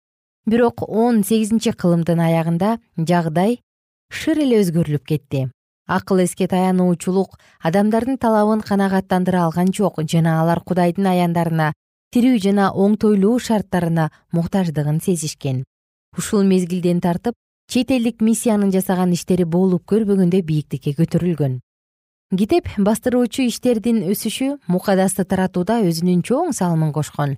бирок 0.49 0.81
он 0.89 1.23
сегизинчи 1.23 1.71
кылымдын 1.71 2.19
аягында 2.19 2.77
жагдай 2.97 3.59
шыр 4.09 4.41
эле 4.43 4.59
өзгөрүлүп 4.63 5.05
кетти. 5.05 5.49
Акыл 5.87 6.23
эске 6.25 6.47
таянуучулук 6.49 7.37
адамдардын 7.65 8.17
талабын 8.17 8.61
канагаттандыра 8.65 9.45
алган 9.45 9.71
жок 9.73 10.01
жана 10.03 10.39
алар 10.41 10.61
кудайдын 10.61 11.07
аяндарына 11.13 11.71
тирүү 12.13 12.41
жана 12.45 12.71
оңтойлуу 12.73 13.39
шарттарына 13.39 14.09
муктаждыгын 14.31 15.01
сезишкен. 15.01 15.63
Ушул 16.17 16.43
мезгилден 16.43 17.01
тартып 17.01 17.35
чет 17.69 17.91
элдик 17.91 18.21
миссиянын 18.21 18.71
жасаган 18.73 19.13
иштери 19.13 19.45
болуп 19.45 19.85
көрбөгөндөй 19.89 20.41
бийиктикке 20.41 20.95
көтөрүлгөн. 20.97 21.59
Китеп 22.37 22.69
бастыруучу 22.77 23.45
иштердин 23.49 24.01
өсүшү 24.09 24.55
мукадасты 24.67 25.25
таратууда 25.25 25.81
өзүнүн 25.85 26.25
чоң 26.25 26.53
салымын 26.53 26.93
кошкон 26.93 27.37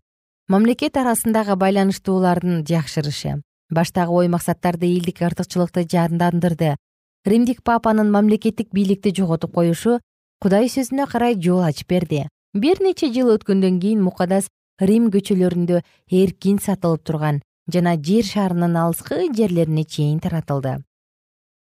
мамлекет 0.52 0.98
арасындагы 1.00 1.56
байланыштуулардын 1.56 2.66
жакшырышы. 2.68 3.38
Баштагы 3.72 4.12
ой 4.12 4.28
максаттарды 4.28 4.90
элдик 4.92 5.22
артыкчылыкты 5.22 5.86
жандандырды. 5.88 6.76
Римдик 7.24 7.64
папанын 7.64 8.12
мамлекеттик 8.12 8.74
бийликти 8.76 9.14
жоготуп 9.16 9.54
коюшу 9.56 10.00
кудай 10.44 10.68
сөзүнө 10.68 11.08
карай 11.08 11.38
жол 11.40 11.64
ачып 11.64 11.88
берди. 11.88 12.26
Бир 12.54 12.82
нече 12.84 13.08
жыл 13.16 13.32
өткөндөн 13.38 13.80
кийин 13.80 14.04
мукадас 14.04 14.50
рим 14.80 15.08
көчөлөрүндө 15.14 15.84
эркин 16.20 16.60
сатылып 16.60 17.06
турган 17.08 17.40
жана 17.72 17.96
жер 17.96 18.28
шарынын 18.28 18.76
алыскы 18.76 19.32
жерлерине 19.32 19.86
чейин 19.86 20.20
таратылды. 20.20 20.82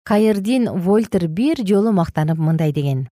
Кайырдин 0.05 0.69
вольтер 0.85 1.29
бир 1.29 1.65
жолу 1.65 1.93
мактанып 1.93 2.37
мындай 2.37 2.73
деген. 2.73 3.09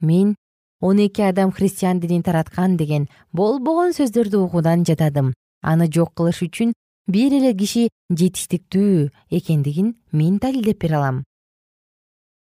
Мен 0.00 0.34
он 0.82 0.98
эки 0.98 1.22
адам 1.22 1.52
христиан 1.52 2.00
динин 2.00 2.22
тараткан 2.22 2.76
деген 2.76 3.08
болбогон 3.32 3.94
сөздөрдү 3.94 4.38
угуудан 4.42 4.82
жатадым. 4.84 5.32
Аны 5.62 5.86
жок 5.86 6.10
кылыш 6.18 6.42
үчүн 6.42 6.72
бир 7.06 7.32
эле 7.38 7.54
киши 7.54 7.88
жетиштиктүү 8.10 9.10
экендигин 9.30 9.94
мен 10.10 10.40
далилдеп 10.42 10.82
бере 10.82 10.96
алам. 10.98 11.22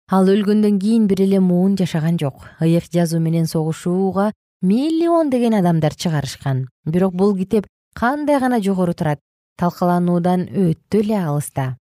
Ал 0.09 0.25
өлгөндөн 0.25 0.81
кийин 0.81 1.05
бир 1.07 1.21
эле 1.21 1.39
муун 1.39 1.77
жашаган 1.77 2.17
жок. 2.17 2.49
ыйык 2.59 2.89
жазуу 2.91 3.19
менен 3.19 3.45
согушууга 3.45 4.33
миллиондеген 4.61 5.53
адамдар 5.53 5.93
чыгарышкан. 5.93 6.67
Бирок 6.85 7.13
бул 7.13 7.37
китеп 7.37 7.67
кандай 7.93 8.39
гана 8.39 8.59
жогору 8.59 8.93
турат 8.93 9.19
талкалануудан 9.57 10.49
өтө 10.49 10.99
эле 10.99 11.17
алыста 11.21 11.77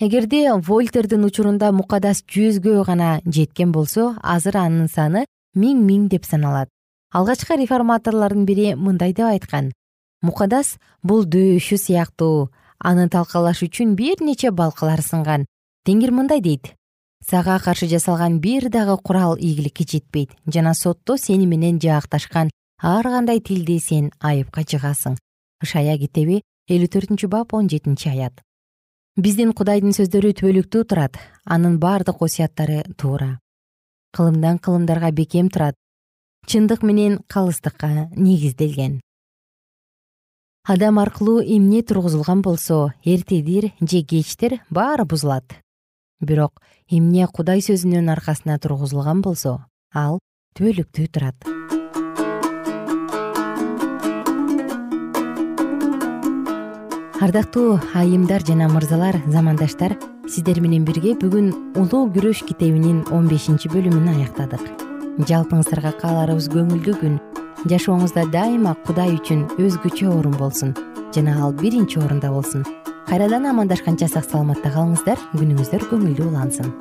эгерде 0.00 0.52
вольтердин 0.52 1.24
учурунда 1.24 1.70
мукадас 1.72 2.24
жүзгө 2.26 2.84
гана 2.84 3.20
жеткен 3.24 3.72
болсо 3.72 4.16
азыр 4.22 4.56
анын 4.58 4.88
саны 4.88 5.24
миң 5.54 5.82
миң 5.86 6.08
деп 6.08 6.24
саналат. 6.24 6.68
Алгачкы 7.12 7.56
реформаторлордун 7.56 8.44
бири 8.44 8.74
мындай 8.74 9.12
деп 9.12 9.26
айткан. 9.26 9.72
Мукадас 10.22 10.78
бул 11.02 11.24
дөөшү 11.24 11.78
сыяктуу. 11.78 12.50
Аны 12.78 13.08
талкалаш 13.08 13.62
үчүн 13.62 13.94
бир 13.94 14.18
нече 14.20 14.50
балкалар 14.50 15.00
сынган. 15.00 15.46
Теңир 15.86 16.10
мындай 16.10 16.40
дейт. 16.40 16.74
Сага 17.24 17.58
каршы 17.58 17.86
жасалган 17.86 18.40
бир 18.40 18.68
дагы 18.68 18.96
курал 18.98 19.36
ийгиликке 19.36 19.84
жетпейт 19.84 20.34
жана 20.46 20.74
сотто 20.74 21.16
сени 21.16 21.46
менен 21.46 21.78
жаакташкан 21.80 22.50
ар 22.82 23.04
кандай 23.04 23.40
тилди 23.40 23.78
сен 23.80 24.10
айыпка 24.20 24.60
жыгасың 24.60 25.16
ышая 25.64 25.96
китеби 25.96 26.42
элүү 26.68 26.90
төртүнчү 26.92 27.30
бап 27.32 27.54
он 27.54 27.70
жетинчи 27.72 28.10
аят 28.12 28.42
биздин 29.14 29.52
кудайдын 29.54 29.94
сөздөрү 29.94 30.32
түбөлүктүү 30.40 30.84
турат 30.90 31.18
анын 31.46 31.76
бардык 31.78 32.18
осуяттары 32.26 32.82
туура. 32.98 33.38
Кылымдан 34.10 34.58
кылымдарга 34.58 35.12
бекем 35.14 35.50
турат 35.54 35.76
чындык 36.46 36.82
менен 36.82 37.20
калыстыкка 37.28 38.10
негизделген. 38.16 39.00
Адам 40.66 40.98
аркылуу 40.98 41.40
эмне 41.40 41.82
тургузулган 41.82 42.42
болсо 42.42 42.92
эртедир 43.04 43.70
же 43.80 44.02
кечтир 44.02 44.60
баары 44.70 45.04
бузулат. 45.04 45.44
Бирок 46.20 46.60
эмне 46.88 47.28
кудай 47.28 47.60
сөзүнүн 47.60 48.10
аркасына 48.10 48.58
тургузулган 48.58 49.22
болсо 49.22 49.60
ал 49.92 50.18
түбөлүктүү 50.58 51.06
турат 51.06 51.53
ардактуу 57.20 57.78
айымдар 57.94 58.42
жана 58.42 58.66
мырзалар 58.68 59.20
замандаштар 59.30 59.94
сиздер 60.26 60.58
менен 60.60 60.84
бирге 60.84 61.12
бүгүн 61.14 61.52
улуу 61.78 62.08
күрөш 62.10 62.42
китебинин 62.48 63.04
он 63.14 63.28
бешинчи 63.30 63.70
бөлүмүн 63.70 64.08
аяктадык. 64.16 64.64
Жалпыңыздарга 65.28 65.92
кааларыбыз 66.00 66.48
көңүлдүү 66.50 66.94
күн. 66.98 67.20
Жашооңузда 67.70 68.26
дайыма 68.34 68.74
кудай 68.86 69.14
үчүн 69.14 69.46
өзгөчө 69.62 70.10
орун 70.10 70.34
болсун 70.40 70.74
жана 71.14 71.36
ал 71.44 71.54
биринчи 71.54 72.00
орунда 72.02 72.32
болсун. 72.34 72.66
Кайрадан 73.06 73.46
амандашканча 73.46 74.08
сак 74.08 74.26
саламатта 74.26 74.74
калыңыздар 74.74 75.22
күнүңүздөр 75.38 75.86
көңүлдүү 75.92 76.26
улансын. 76.32 76.74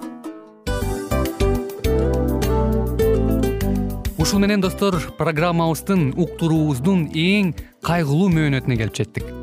Ушун 4.17 4.41
менен 4.41 4.65
достор 4.65 4.97
программабыздын 5.19 6.13
уктуруубуздун 6.17 7.09
эң 7.13 7.53
кайгылуу 7.85 8.31
мөөнөтүнө 8.33 8.81
келип 8.81 8.97
жеттик 8.97 9.42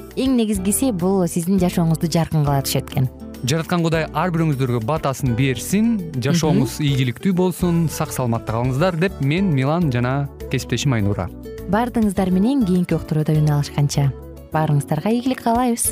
эң 0.15 0.35
негизгиси 0.39 0.91
бул 0.91 1.23
сиздин 1.27 1.59
жашооңузду 1.61 2.09
жаркын 2.11 2.45
кыла 2.45 2.61
түшөт 2.65 2.91
экен. 2.91 3.09
Жараткан 3.41 3.81
кудай 3.81 4.05
ар 4.13 4.29
бирөөңүздөргө 4.35 4.83
батасын 4.85 5.33
берсин 5.37 5.95
жашооңуз 6.21 6.77
ийгиликтүү 6.85 7.33
болсун 7.37 7.87
сак 7.89 8.13
саламатта 8.13 8.53
калыңыздар 8.53 8.99
деп 9.01 9.17
мен 9.25 9.49
милан 9.55 9.89
жана 9.93 10.29
кесиптешим 10.51 10.93
айнура. 10.93 11.29
Баардыгыңыздар 11.73 12.29
менен 12.29 12.65
кийинки 12.67 12.93
уктурууда 12.97 13.33
үн 13.39 13.49
алышканча. 13.57 14.11
Баарыңыздарга 14.53 15.15
ийгилик 15.15 15.41
каалайбыз 15.41 15.89